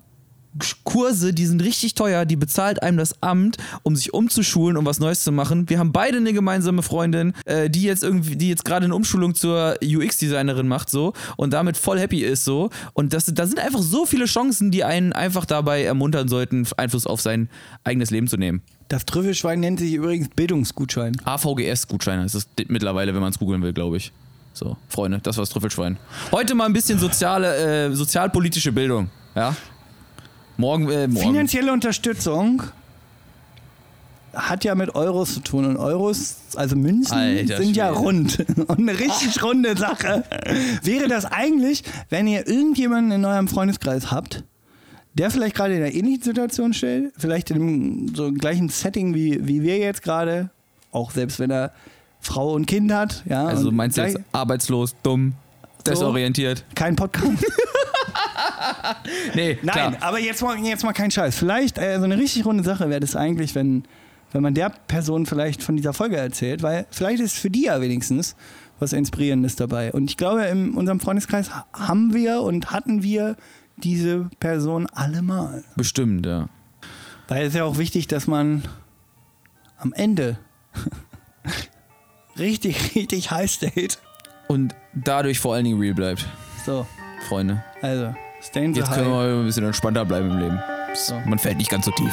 [0.85, 4.99] Kurse, die sind richtig teuer, die bezahlt einem das Amt, um sich umzuschulen, um was
[4.99, 5.69] Neues zu machen.
[5.69, 9.35] Wir haben beide eine gemeinsame Freundin, äh, die jetzt irgendwie, die jetzt gerade eine Umschulung
[9.35, 12.71] zur UX-Designerin macht, so und damit voll happy ist, so.
[12.93, 17.07] Und das, da sind einfach so viele Chancen, die einen einfach dabei ermuntern sollten, Einfluss
[17.07, 17.49] auf sein
[17.85, 18.63] eigenes Leben zu nehmen.
[18.89, 21.17] das Trüffelschwein nennt sich übrigens Bildungsgutschein.
[21.25, 24.13] AVGS-Gutscheine ist es mittlerweile, wenn man es googeln will, glaube ich.
[24.53, 25.97] So, Freunde, das war das Trüffelschwein.
[26.33, 29.55] Heute mal ein bisschen soziale, äh, sozialpolitische Bildung, ja.
[30.61, 31.27] Morgen, äh, morgen.
[31.27, 32.63] Finanzielle Unterstützung
[34.35, 38.39] hat ja mit Euros zu tun und Euros, also Münzen, Alter sind ja rund
[38.69, 40.23] und eine richtig runde Sache.
[40.83, 44.45] Wäre das eigentlich, wenn ihr irgendjemanden in eurem Freundeskreis habt,
[45.15, 49.49] der vielleicht gerade in einer ähnlichen Situation steht, vielleicht in einem so gleichen Setting wie,
[49.49, 50.51] wie wir jetzt gerade,
[50.93, 51.73] auch selbst wenn er
[52.21, 53.47] Frau und Kind hat, ja.
[53.47, 55.33] Also meinst du jetzt arbeitslos, dumm,
[55.87, 56.67] desorientiert?
[56.75, 57.47] kein Podcast?
[59.35, 59.97] Nee, Nein, klar.
[60.01, 61.37] aber jetzt mal, jetzt mal kein Scheiß.
[61.37, 63.85] Vielleicht äh, so eine richtig runde Sache wäre das eigentlich, wenn,
[64.33, 67.81] wenn man der Person vielleicht von dieser Folge erzählt, weil vielleicht ist für die ja
[67.81, 68.37] wenigstens
[68.79, 69.93] was Inspirierendes dabei.
[69.93, 73.37] Und ich glaube, in unserem Freundeskreis ha- haben wir und hatten wir
[73.77, 75.65] diese Person allemal.
[75.77, 76.49] Bestimmt, ja.
[77.29, 78.63] Weil es ist ja auch wichtig, dass man
[79.79, 80.39] am Ende
[82.39, 83.97] richtig, richtig high state.
[84.49, 86.27] Und dadurch vor allen Dingen real bleibt,
[86.67, 86.87] So,
[87.21, 87.63] Freunde.
[87.83, 90.61] also, stay in Jetzt können wir ein bisschen entspannter bleiben im Leben.
[90.95, 91.15] So.
[91.25, 92.13] Man fällt nicht ganz so tief.